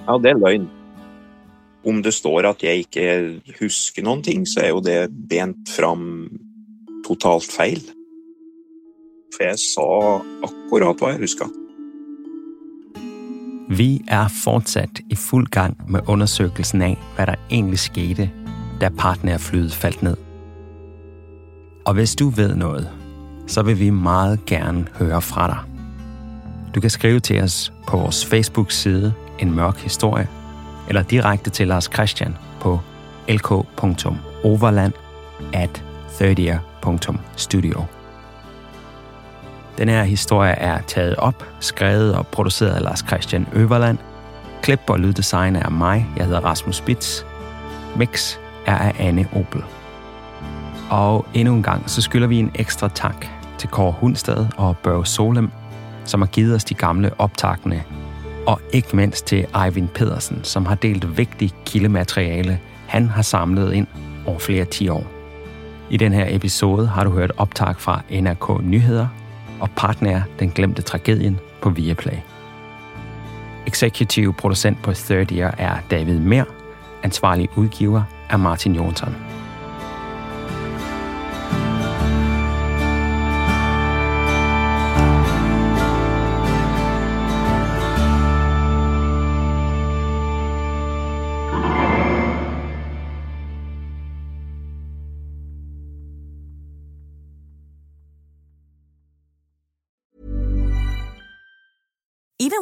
Ja, 0.07 0.17
det 0.17 0.33
er 0.33 0.39
løgn. 0.39 0.69
Om 1.87 2.03
det 2.05 2.13
står 2.13 2.45
at 2.51 2.63
jeg 2.63 2.85
ikke 2.85 3.05
husker 3.59 4.05
noen 4.05 4.21
ting, 4.23 4.45
så 4.47 4.65
er 4.65 4.69
jo 4.69 4.83
det 4.85 4.99
bent 5.29 5.69
fram 5.71 6.29
totalt 7.07 7.49
feil. 7.51 7.81
For 9.33 9.47
jeg 9.47 9.59
sa 9.63 9.87
akkurat 10.47 11.01
hva 11.01 11.15
jeg 11.15 11.25
huska. 11.25 11.49
Vi 13.71 14.01
er 14.11 14.27
fortsatt 14.43 14.99
i 15.09 15.15
full 15.15 15.47
gang 15.47 15.77
med 15.87 16.07
undersøkelsen 16.11 16.83
av 16.83 16.97
hva 17.15 17.29
der 17.31 17.39
egentlig 17.49 17.85
skjedde 17.85 18.27
da 18.81 18.91
partnerflyet 18.97 19.75
falt 19.75 20.03
ned. 20.03 20.19
Og 21.87 21.95
hvis 21.97 22.15
du 22.19 22.27
vet 22.29 22.57
noe, 22.59 22.83
så 23.47 23.63
vil 23.63 23.79
vi 23.79 23.89
meget 23.89 24.45
gerne 24.45 24.85
høre 24.99 25.21
fra 25.21 25.47
dig. 25.47 25.70
Du 26.75 26.81
kan 26.81 26.89
skrive 26.89 27.19
til 27.19 27.41
os 27.41 27.73
på 27.87 27.97
vores 27.97 28.25
Facebook-side 28.25 29.13
En 29.39 29.55
Mørk 29.55 29.77
Historie, 29.77 30.27
eller 30.87 31.03
direkte 31.03 31.49
til 31.49 31.67
Lars 31.67 31.89
Christian 31.93 32.37
på 32.59 32.79
lk.overland 33.29 34.93
at 35.53 35.83
30.studio. 36.09 37.85
Den 39.77 39.89
her 39.89 40.03
historie 40.03 40.51
er 40.51 40.81
taget 40.81 41.15
op, 41.15 41.45
skrevet 41.59 42.15
og 42.15 42.27
produceret 42.27 42.71
af 42.71 42.81
Lars 42.81 42.99
Christian 43.07 43.47
Øverland. 43.53 43.97
Klip 44.61 44.79
og 44.87 44.99
lyddesign 44.99 45.55
er 45.55 45.69
mig, 45.69 46.07
jeg 46.17 46.25
hedder 46.25 46.39
Rasmus 46.39 46.75
Spitz. 46.75 47.23
Mix 47.95 48.37
er 48.65 48.77
af 48.77 48.95
Anne 48.99 49.27
Opel. 49.35 49.63
Og 50.89 51.25
endnu 51.33 51.53
en 51.53 51.63
gang, 51.63 51.89
så 51.89 52.01
skylder 52.01 52.27
vi 52.27 52.39
en 52.39 52.51
ekstra 52.55 52.89
tak 52.95 53.27
til 53.57 53.69
Kåre 53.69 53.95
Hundstad 53.99 54.47
og 54.57 54.77
Børge 54.77 55.05
Solem, 55.05 55.51
som 56.05 56.21
har 56.21 56.27
givet 56.27 56.55
os 56.55 56.63
de 56.63 56.73
gamle 56.73 57.11
optagende, 57.17 57.83
og 58.47 58.61
ikke 58.73 58.95
mindst 58.95 59.25
til 59.25 59.45
Eivind 59.65 59.87
Pedersen, 59.89 60.39
som 60.43 60.65
har 60.65 60.75
delt 60.75 61.17
vigtigt 61.17 61.55
kildemateriale, 61.65 62.59
han 62.87 63.09
har 63.09 63.21
samlet 63.21 63.73
ind 63.73 63.87
over 64.25 64.39
flere 64.39 64.65
10 64.65 64.89
år. 64.89 65.07
I 65.89 65.97
den 65.97 66.13
her 66.13 66.25
episode 66.29 66.87
har 66.87 67.03
du 67.03 67.11
hørt 67.11 67.31
optag 67.37 67.75
fra 67.77 68.01
NRK 68.09 68.63
Nyheder 68.63 69.07
og 69.59 69.69
partner 69.75 70.21
Den 70.39 70.51
Glemte 70.51 70.81
Tragedien 70.81 71.39
på 71.61 71.69
Viaplay. 71.69 72.17
Executive 73.67 74.33
producent 74.33 74.81
på 74.83 74.93
Third 74.93 75.31
Year 75.31 75.55
er 75.57 75.77
David 75.91 76.19
Mer, 76.19 76.43
ansvarlig 77.03 77.49
udgiver 77.55 78.03
er 78.29 78.37
Martin 78.37 78.75
Jonsson. 78.75 79.15